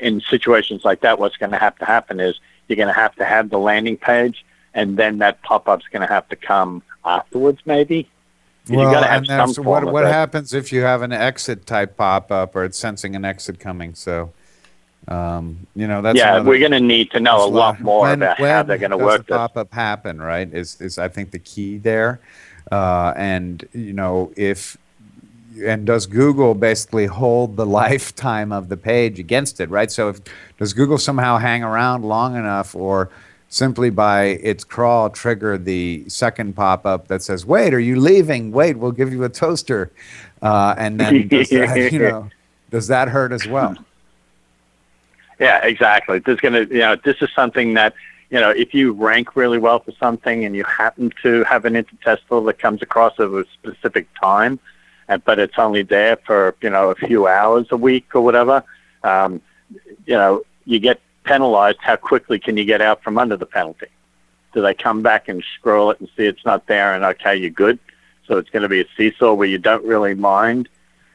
in 0.00 0.20
situations 0.20 0.84
like 0.84 1.00
that, 1.00 1.18
what's 1.18 1.36
going 1.36 1.52
to 1.52 1.58
have 1.58 1.76
to 1.78 1.84
happen 1.84 2.20
is 2.20 2.38
you're 2.68 2.76
going 2.76 2.88
to 2.88 2.94
have 2.94 3.14
to 3.16 3.24
have 3.24 3.50
the 3.50 3.58
landing 3.58 3.96
page, 3.96 4.44
and 4.74 4.96
then 4.96 5.18
that 5.18 5.42
pop-up's 5.42 5.86
going 5.88 6.06
to 6.06 6.12
have 6.12 6.28
to 6.28 6.36
come 6.36 6.82
afterwards, 7.04 7.60
maybe. 7.66 8.08
Well, 8.68 8.86
you 8.86 8.94
got 8.94 9.00
to 9.00 9.06
have 9.06 9.26
some 9.26 9.64
form 9.64 9.86
what, 9.86 9.92
what 9.92 10.04
happens 10.04 10.54
if 10.54 10.72
you 10.72 10.82
have 10.82 11.02
an 11.02 11.12
exit 11.12 11.66
type 11.66 11.96
pop-up 11.96 12.54
or 12.54 12.64
it's 12.64 12.78
sensing 12.78 13.16
an 13.16 13.24
exit 13.24 13.58
coming? 13.58 13.94
So 13.94 14.32
um, 15.08 15.66
you 15.74 15.88
know, 15.88 16.02
that's 16.02 16.18
yeah. 16.18 16.34
Another, 16.34 16.48
we're 16.48 16.60
going 16.60 16.72
to 16.72 16.80
need 16.80 17.10
to 17.12 17.20
know 17.20 17.44
a 17.44 17.48
lot 17.48 17.80
more 17.80 18.02
when, 18.02 18.22
about 18.22 18.38
when 18.38 18.50
how 18.50 18.62
they're 18.62 18.78
going 18.78 18.90
to 18.90 18.98
work. 18.98 19.26
Pop 19.26 19.56
up 19.56 19.72
happen, 19.72 20.20
right? 20.20 20.52
Is 20.52 20.80
is 20.80 20.98
I 20.98 21.08
think 21.08 21.30
the 21.30 21.38
key 21.38 21.78
there, 21.78 22.20
uh, 22.70 23.12
and 23.16 23.66
you 23.72 23.92
know 23.92 24.32
if 24.36 24.76
and 25.64 25.86
does 25.86 26.06
Google 26.06 26.54
basically 26.54 27.06
hold 27.06 27.56
the 27.56 27.66
lifetime 27.82 28.52
of 28.52 28.68
the 28.68 28.76
page 28.76 29.18
against 29.18 29.60
it, 29.60 29.70
right? 29.70 29.90
So 29.90 30.08
if 30.10 30.20
does 30.58 30.72
Google 30.72 30.98
somehow 30.98 31.38
hang 31.38 31.62
around 31.62 32.04
long 32.04 32.36
enough, 32.36 32.74
or 32.74 33.10
simply 33.48 33.90
by 33.90 34.22
its 34.24 34.62
crawl 34.62 35.10
trigger 35.10 35.58
the 35.58 36.04
second 36.08 36.54
pop 36.54 36.86
up 36.86 37.08
that 37.08 37.22
says, 37.22 37.44
"Wait, 37.44 37.74
are 37.74 37.80
you 37.80 38.00
leaving? 38.00 38.52
Wait, 38.52 38.76
we'll 38.76 38.92
give 38.92 39.12
you 39.12 39.24
a 39.24 39.28
toaster," 39.28 39.90
uh, 40.42 40.74
and 40.78 40.98
then 41.00 41.28
does 41.28 41.48
that, 41.50 41.92
you 41.92 41.98
know 41.98 42.30
does 42.70 42.86
that 42.86 43.08
hurt 43.08 43.32
as 43.32 43.46
well? 43.46 43.76
Yeah, 45.40 45.64
exactly. 45.64 46.20
To, 46.20 46.36
you 46.42 46.80
know, 46.80 46.96
this 46.96 47.16
is 47.22 47.30
something 47.34 47.72
that, 47.72 47.94
you 48.28 48.38
know, 48.38 48.50
if 48.50 48.74
you 48.74 48.92
rank 48.92 49.36
really 49.36 49.56
well 49.56 49.78
for 49.78 49.92
something 49.92 50.44
and 50.44 50.54
you 50.54 50.64
happen 50.64 51.10
to 51.22 51.44
have 51.44 51.64
an 51.64 51.76
interstitial 51.76 52.44
that 52.44 52.58
comes 52.58 52.82
across 52.82 53.18
at 53.18 53.28
a 53.28 53.46
specific 53.54 54.06
time, 54.20 54.60
but 55.18 55.38
it's 55.38 55.58
only 55.58 55.82
there 55.82 56.16
for, 56.16 56.54
you 56.60 56.70
know, 56.70 56.90
a 56.90 56.94
few 56.94 57.26
hours 57.26 57.66
a 57.70 57.76
week 57.76 58.14
or 58.14 58.20
whatever, 58.20 58.62
um, 59.02 59.40
you 60.06 60.14
know, 60.14 60.42
you 60.64 60.78
get 60.78 61.00
penalized. 61.24 61.78
How 61.80 61.96
quickly 61.96 62.38
can 62.38 62.56
you 62.56 62.64
get 62.64 62.80
out 62.80 63.02
from 63.02 63.18
under 63.18 63.36
the 63.36 63.46
penalty? 63.46 63.86
Do 64.52 64.62
they 64.62 64.74
come 64.74 65.02
back 65.02 65.28
and 65.28 65.44
scroll 65.56 65.90
it 65.90 66.00
and 66.00 66.08
see 66.16 66.24
it's 66.24 66.44
not 66.44 66.66
there 66.66 66.94
and 66.94 67.04
okay, 67.04 67.36
you're 67.36 67.50
good? 67.50 67.78
So 68.26 68.36
it's 68.38 68.50
going 68.50 68.62
to 68.62 68.68
be 68.68 68.80
a 68.80 68.86
seesaw 68.96 69.34
where 69.34 69.48
you 69.48 69.58
don't 69.58 69.84
really 69.84 70.14
mind 70.14 70.68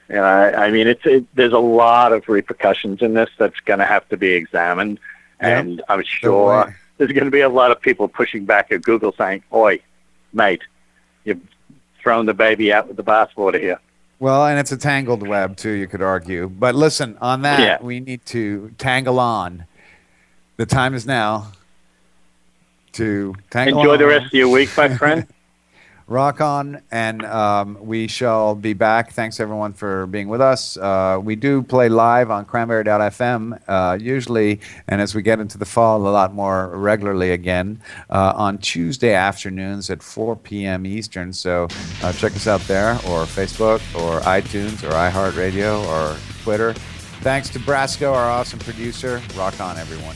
you 0.10 0.16
know, 0.16 0.24
I, 0.24 0.66
I 0.66 0.72
mean, 0.72 0.88
it's 0.88 1.06
it, 1.06 1.26
there's 1.36 1.54
a 1.54 1.60
lot 1.60 2.14
of 2.14 2.28
repercussions 2.30 3.02
in 3.02 3.14
this 3.14 3.30
that's 3.38 3.60
going 3.62 3.80
to 3.80 3.86
have 3.86 4.08
to 4.10 4.18
be 4.18 4.34
examined, 4.34 5.00
and 5.40 5.82
I'm 5.90 6.04
sure 6.04 6.76
there's 6.98 7.12
going 7.12 7.26
to 7.26 7.32
be 7.32 7.42
a 7.42 7.50
lot 7.50 7.72
of 7.72 7.82
people 7.82 8.08
pushing 8.08 8.46
back 8.46 8.72
at 8.72 8.84
Google 8.84 9.14
saying, 9.18 9.44
"Oi, 9.52 9.80
mate, 10.32 10.62
you've 11.24 11.42
thrown 12.00 12.28
the 12.28 12.36
baby 12.36 12.72
out 12.72 12.88
with 12.88 12.98
the 12.98 13.04
bathwater 13.04 13.60
here." 13.60 13.80
Well, 14.20 14.46
and 14.46 14.58
it's 14.60 14.72
a 14.72 14.78
tangled 14.78 15.28
web 15.28 15.58
too. 15.58 15.72
You 15.72 15.88
could 15.88 16.02
argue, 16.02 16.48
but 16.48 16.74
listen, 16.74 17.18
on 17.22 17.42
that, 17.42 17.60
yeah. 17.60 17.78
we 17.82 18.00
need 18.00 18.26
to 18.28 18.74
tangle 18.78 19.20
on. 19.20 19.66
The 20.58 20.66
time 20.66 20.94
is 20.94 21.06
now 21.06 21.52
to 22.94 23.36
tangle. 23.50 23.80
Enjoy 23.80 23.94
on. 23.94 24.00
the 24.00 24.06
rest 24.06 24.26
of 24.28 24.34
your 24.34 24.50
week, 24.50 24.70
my 24.78 24.96
friend. 24.96 25.28
rock 26.08 26.40
on 26.40 26.82
and 26.92 27.26
um, 27.26 27.78
we 27.82 28.08
shall 28.08 28.54
be 28.54 28.74
back. 28.74 29.12
Thanks 29.12 29.40
everyone 29.40 29.74
for 29.74 30.06
being 30.08 30.28
with 30.28 30.42
us. 30.42 30.78
Uh, 30.78 31.20
we 31.22 31.36
do 31.36 31.64
play 31.64 31.90
live 31.90 32.30
on 32.30 32.46
cranberry.fm 32.46 33.60
uh, 33.68 33.98
usually 34.00 34.60
and 34.88 35.02
as 35.02 35.16
we 35.16 35.22
get 35.22 35.40
into 35.40 35.58
the 35.58 35.66
fall 35.66 36.08
a 36.08 36.10
lot 36.10 36.34
more 36.34 36.70
regularly 36.78 37.32
again 37.32 37.82
uh, 38.10 38.34
on 38.36 38.58
tuesday 38.60 39.14
afternoons 39.14 39.90
at 39.90 40.04
4 40.04 40.36
p.m 40.36 40.86
eastern. 40.86 41.34
So 41.34 41.68
uh, 42.04 42.14
check 42.14 42.36
us 42.36 42.48
out 42.48 42.62
there 42.62 42.94
or 43.08 43.26
facebook 43.26 43.80
or 43.96 44.20
itunes 44.22 44.84
or 44.84 44.92
iheartradio 44.92 45.86
or 45.88 46.18
twitter. 46.44 46.74
Thanks 47.22 47.50
to 47.50 47.60
brasco 47.60 48.14
our 48.14 48.30
awesome 48.30 48.60
producer. 48.60 49.22
Rock 49.36 49.60
on 49.60 49.78
everyone 49.78 50.16